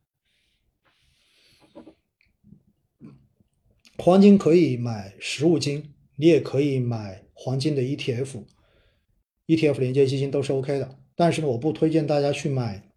[3.97, 10.97] 黄金可以买实物金，你也可以买黄金的 ETF，ETF 连接基金都是 OK 的。
[11.15, 12.91] 但是呢，我不推荐大家去买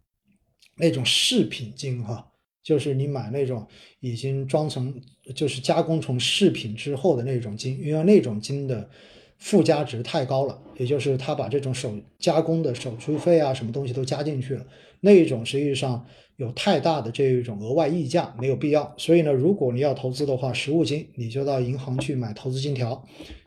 [0.75, 2.33] 那种饰品金哈，
[2.67, 3.65] 就是你买那种
[4.01, 5.01] 已经装成
[5.33, 8.89] 就是加工成饰品之后的那种金，因为那种金的
[9.37, 14.67] 附加值太高了，也就是他把这种手加工的手续费啊什么东西都加进去了，
[14.99, 16.05] 那一种实际上。
[16.37, 23.03] 有太大的这一种额外溢价没有必要，所以呢，如果你要投资的话，实物金你就到银行去买投资金条，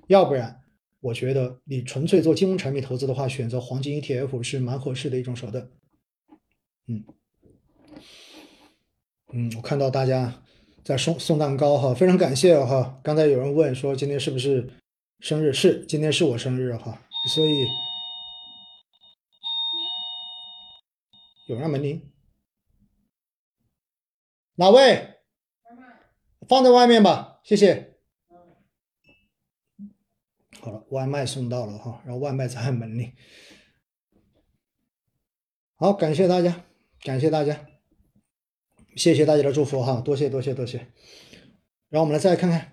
[0.09, 0.61] 要不然
[1.01, 5.68] 我觉得你纯粹做金融产品投资的话，选择黄金 ETF 是蛮合适的一种手段。
[6.89, 7.05] 嗯，
[9.33, 10.43] 嗯，我看到大家
[10.85, 13.01] 在送送蛋糕哈，非常感谢哈。
[13.03, 14.72] 刚才有人问说今天是不是
[15.20, 15.53] 生日？
[15.53, 17.01] 是，今天是我生日哈，
[17.35, 17.66] 所以
[21.49, 22.11] 有人门铃。
[24.57, 25.16] 哪位？
[26.49, 27.99] 放在外面吧，谢谢。
[30.61, 33.14] 好了，外卖送到了哈，然后外卖在按门铃。
[35.76, 36.64] 好，感谢大家，
[37.03, 37.64] 感谢大家，
[39.01, 40.77] 谢谢大家的祝福哈，多谢多谢多谢。
[41.89, 42.72] 然后我们来再来看看，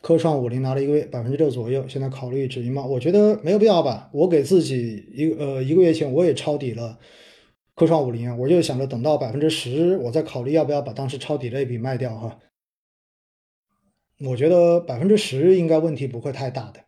[0.00, 2.86] 科创五零拿了一个月百分之六左右，现在考虑止盈吗？
[2.86, 4.08] 我觉得没有必要吧。
[4.12, 7.00] 我给自己一呃一个月前我也抄底了。
[7.74, 12.38] 科创五零啊，我就想着等到百分之十，我再考虑要不要把当时抄底那笔卖掉哈。
[14.20, 16.84] 我觉得百分之十应该问题不会太大的，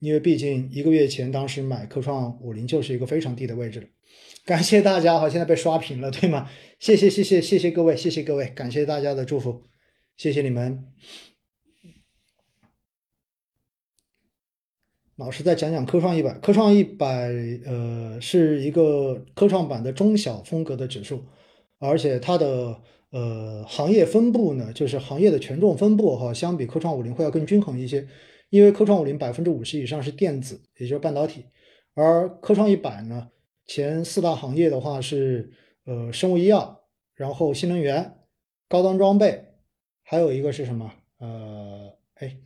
[0.00, 3.86] 因为毕竟一个月前当时买科创五零就是一个非常低的位置了。
[4.44, 6.48] 感谢大家哈，现在被刷屏了对吗？
[6.78, 9.62] 谢谢谢谢谢谢各位谢谢各位，感谢大家的祝福，
[10.16, 10.86] 谢谢你们。
[15.16, 17.30] 老师再讲讲科创一百，科创一百，
[17.66, 21.22] 呃，是一个科创板的中小风格的指数，
[21.78, 22.80] 而且它的
[23.10, 28.08] 呃行业分布呢，就是行业的权重分布哈，相比科创五零会要更均衡一些，
[28.48, 31.44] 因为科创五零百分之五十以上是电子，也就是半导体，
[31.94, 33.28] 而科创一百呢，
[33.70, 35.52] 前四大行业的话是
[35.84, 38.18] 呃生物医药，然后新能源、
[38.66, 39.44] 高端装备，
[40.02, 40.92] 还有一个是什么？
[41.18, 42.36] 呃，哎，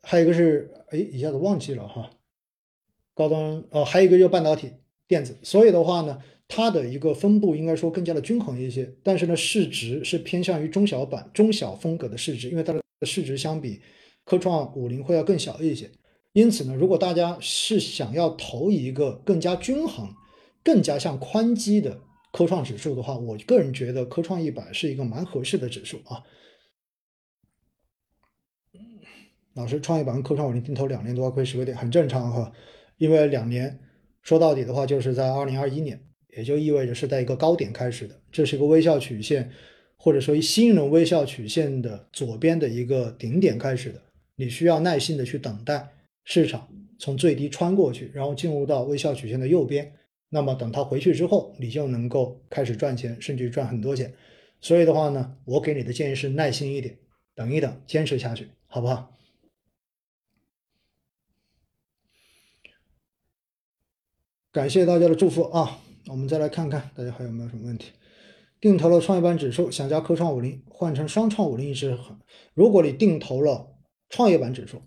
[0.00, 2.10] 还有一个是哎，一下子忘记了哈，
[3.12, 4.72] 高端哦，还有一个就半导体
[5.06, 13.82] 电子，所以的话呢，它的一个分布应该说更加的均衡一些，但是呢，市值是偏向于中小板、中小风格的市值，因为它的市值相比
[14.24, 15.90] 科创五零会要更小一些。
[16.32, 20.08] 因此呢，如果大家是想要投一个更加均衡、
[20.62, 22.00] 更加像宽基的
[22.32, 26.22] 科创指数的话，我个人觉得科创一百是一个蛮合适的指数啊。
[29.54, 32.52] 老师，创业板跟科创五零定投两年多亏十个点，很正常哈。
[32.98, 33.80] 因为两年
[34.22, 36.00] 说到底的话，就是在二零二一年，
[36.36, 39.50] 也就意味着是在一个高点开始的，这是一个微笑曲线，
[39.96, 44.00] 或者说一新一轮微笑曲线的左边的一个顶点开始的，
[44.36, 45.88] 你需要耐心的去等待。
[46.32, 49.92] 市场从最低穿过去，然后进入到微笑曲线的右边，
[50.28, 54.14] 那么等它回去之后，你就能够开始赚钱，甚至赚很多钱。
[54.60, 56.96] 所以的话呢，我给你的建议是耐心一点，
[57.34, 59.12] 等一等，坚持下去，好不好？
[64.52, 65.80] 感谢大家的祝福啊！
[66.06, 67.90] 我们再来看看大家还有没有什么问题。
[68.60, 72.16] 定投了创业板指数，想加科创五零，换成双创五零是很。
[72.54, 73.74] 如果你定投了
[74.08, 74.80] 创业板指数。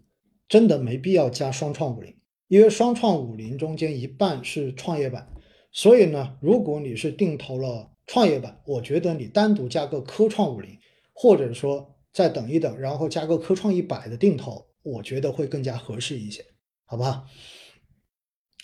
[0.48, 2.16] 真的没必要加双创五零，
[2.48, 5.28] 因为双创五零中间一半是创业板，
[5.72, 10.78] 所以呢，如果你是定投了创业板，我觉得你单独加个科创五零，
[11.14, 16.46] 或者说再等一等，然后加个科创一百的定投，我觉得会更加合适一些，
[16.86, 17.26] 好不好？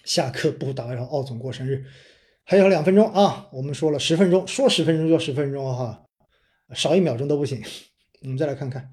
[0.03, 1.85] 下课不打扰奥总过生日，
[2.43, 6.05] 还有两分钟啊，我们说了十分钟，说十分钟就十分钟哈，
[6.73, 7.61] 少一秒钟都不行。
[8.21, 8.91] 我们再来看看。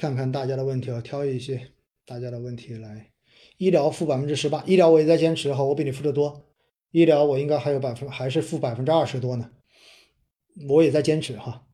[0.00, 1.72] 看看大家的问题啊，挑一些
[2.06, 3.10] 大家的问题来。
[3.58, 6.46] 医疗负百分之十八，医疗我也在坚持哈，我比你负的多。
[6.90, 9.50] 医疗我应该还有百分还是负百分之二十多呢，
[10.70, 11.66] 我也在坚持哈。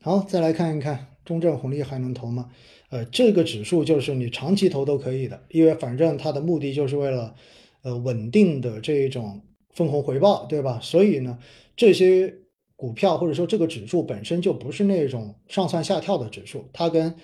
[0.00, 2.52] 好，再来看一看中证红利还能投吗？
[2.90, 7.34] 呃，这个指数就是你长期投都可以的，因为反正它的目的就是为了
[7.82, 10.78] 呃稳定的这一种分红回报，对吧？
[10.80, 11.40] 所以呢，
[11.74, 12.36] 这些。
[12.80, 17.14] 股票或者说这个指数本身就不是那种上蹿下跳的指数，它跟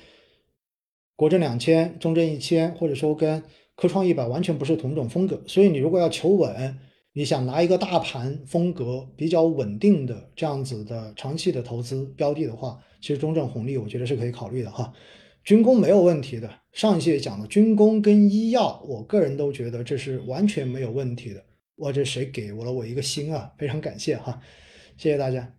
[1.15, 3.43] 国证两千、中证一千，或者说跟
[3.75, 5.43] 科创一百完全不是同种风格。
[5.47, 6.79] 所以你如果要求稳，
[7.15, 14.93] 你想拿一个大盘风格比较稳定的这样子的长期的投资标的的话，其实中证红利我觉得是可以考虑的哈。
[15.43, 21.43] 军工没有问题的，上一期也讲的军工跟医药，我个人都觉得这是完全没有问题的。
[21.77, 23.51] 哇，这谁给我了我一个心啊？
[23.57, 24.39] 非常感谢哈。
[24.97, 25.55] 谢谢大家。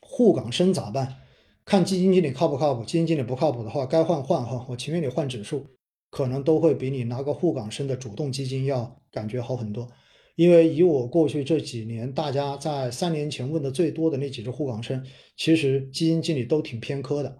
[0.00, 1.18] 沪港深咋办？
[1.64, 2.84] 看基金经理靠不靠谱？
[2.84, 4.66] 基金经理不靠谱的话，该换换哈。
[4.68, 5.66] 我情愿你换指数，
[6.10, 9.88] 可能都会比你拿个沪港深的主动基金要感觉好很多。
[10.34, 15.06] 因为以我过去这几年，大家在三年前问的最多的那几只沪港深，
[15.36, 17.38] 其实基金经理都挺偏科的。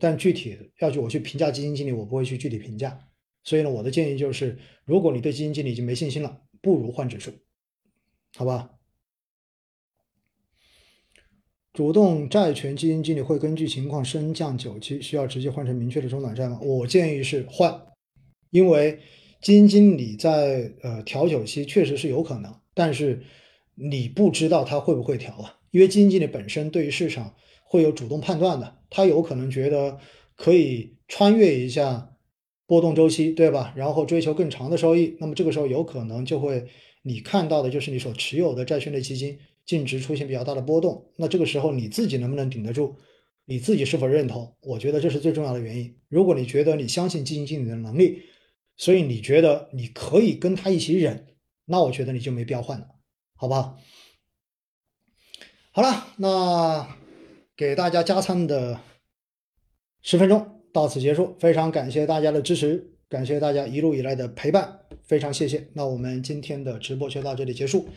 [0.00, 2.98] 但具体要去我去评价基金经理，我不会去具体评价。
[3.44, 7.30] 所以呢，我的建议就是，如果你对基金经理已经没信心了，不如换指数，
[8.34, 8.70] 好吧？
[11.74, 16.56] 主动债权基金经理会根据情况升降九期，需要直接换成明确的中短债吗？
[16.62, 17.82] 我建议是换，
[18.50, 19.00] 因为
[19.42, 23.24] 基金经理在呃调九期确实是有可能，但是
[23.74, 25.58] 你不知道他会不会调啊？
[25.72, 27.34] 因为基金经理本身对于市场
[27.64, 29.98] 会有主动判断的，他有可能觉得
[30.36, 32.12] 可以穿越一下
[32.68, 33.74] 波动周期，对吧？
[33.76, 36.66] 然后追求更长的收益，那么这个时候有可能就会
[37.02, 39.36] 你看到的就是你所持有的债券类基金。
[39.64, 42.96] 净值出现比较大的波动，那这个时候你自己能不能顶得住？
[43.46, 44.56] 你自己是否认同？
[44.62, 45.98] 我觉得这是最重要的原因。
[46.08, 48.22] 如果你觉得你相信基金经理的能力，
[48.76, 51.26] 所以你觉得你可以跟他一起忍，
[51.66, 52.88] 那我觉得你就没必要换了，
[53.36, 53.78] 好不好？
[55.72, 56.96] 好了，那
[57.56, 58.80] 给大家加餐的
[60.02, 65.68] 十分钟到此结束，非常感谢大家的支持，感谢大家一路以来的陪伴，非常谢谢。
[65.74, 67.88] 那我们今天的直播就到这里结束。